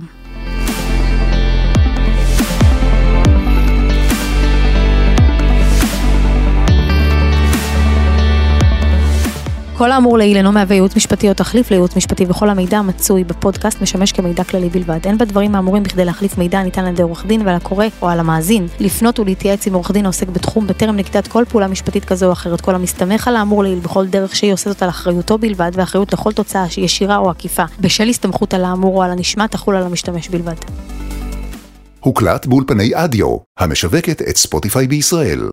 כל 9.77 9.91
האמור 9.91 10.17
לעיל 10.17 10.37
אינו 10.37 10.51
מהווה 10.51 10.75
ייעוץ 10.75 10.95
משפטי 10.95 11.29
או 11.29 11.33
תחליף 11.33 11.71
לייעוץ 11.71 11.95
משפטי 11.95 12.25
וכל 12.29 12.49
המידע 12.49 12.77
המצוי 12.77 13.23
בפודקאסט 13.23 13.81
משמש 13.81 14.11
כמידע 14.11 14.43
כללי 14.43 14.69
בלבד. 14.69 14.99
אין 15.05 15.17
בדברים 15.17 15.55
האמורים 15.55 15.83
בכדי 15.83 16.05
להחליף 16.05 16.37
מידע 16.37 16.59
הניתן 16.59 16.85
על 16.85 16.93
ידי 16.93 17.01
עורך 17.01 17.25
דין 17.25 17.47
ועל 17.47 17.55
הקורא 17.55 17.85
או 18.01 18.09
על 18.09 18.19
המאזין. 18.19 18.67
לפנות 18.79 19.19
ולהתייעץ 19.19 19.67
עם 19.67 19.73
עורך 19.73 19.91
דין 19.91 20.05
העוסק 20.05 20.27
בתחום 20.27 20.67
בטרם 20.67 20.95
נקיטת 20.95 21.27
כל 21.27 21.43
פעולה 21.49 21.67
משפטית 21.67 22.05
כזו 22.05 22.25
או 22.25 22.31
אחרת. 22.31 22.61
כל 22.61 22.75
המסתמך 22.75 23.27
על 23.27 23.35
האמור 23.35 23.63
לעיל 23.63 23.79
בכל 23.79 24.07
דרך 24.07 24.35
שהיא 24.35 24.53
עושה 24.53 24.69
זאת 24.69 24.83
על 24.83 24.89
אחריותו 24.89 25.37
בלבד 25.37 25.71
ואחריות 25.73 26.13
לכל 26.13 26.31
תוצאה 26.31 26.69
שהיא 26.69 26.85
ישירה 26.85 27.17
או 27.17 27.29
עקיפה. 27.29 27.63
בשל 27.79 28.09
הסתמכות 28.09 28.53
על 28.53 28.65
האמור 28.65 28.97
או 28.97 29.03
על 29.03 29.11
הנשמע 29.11 29.47
תחול 29.47 29.75
על 29.75 29.83
המשתמש 29.83 30.29
בלבד. 30.29 30.55
הוקלט 31.99 32.45
באולפני 32.45 32.91
אדיו, 32.93 33.37
המשווקת 33.59 34.21
את 34.21 34.37
ספוטיפיי 34.37 34.87
בישראל. 34.87 35.49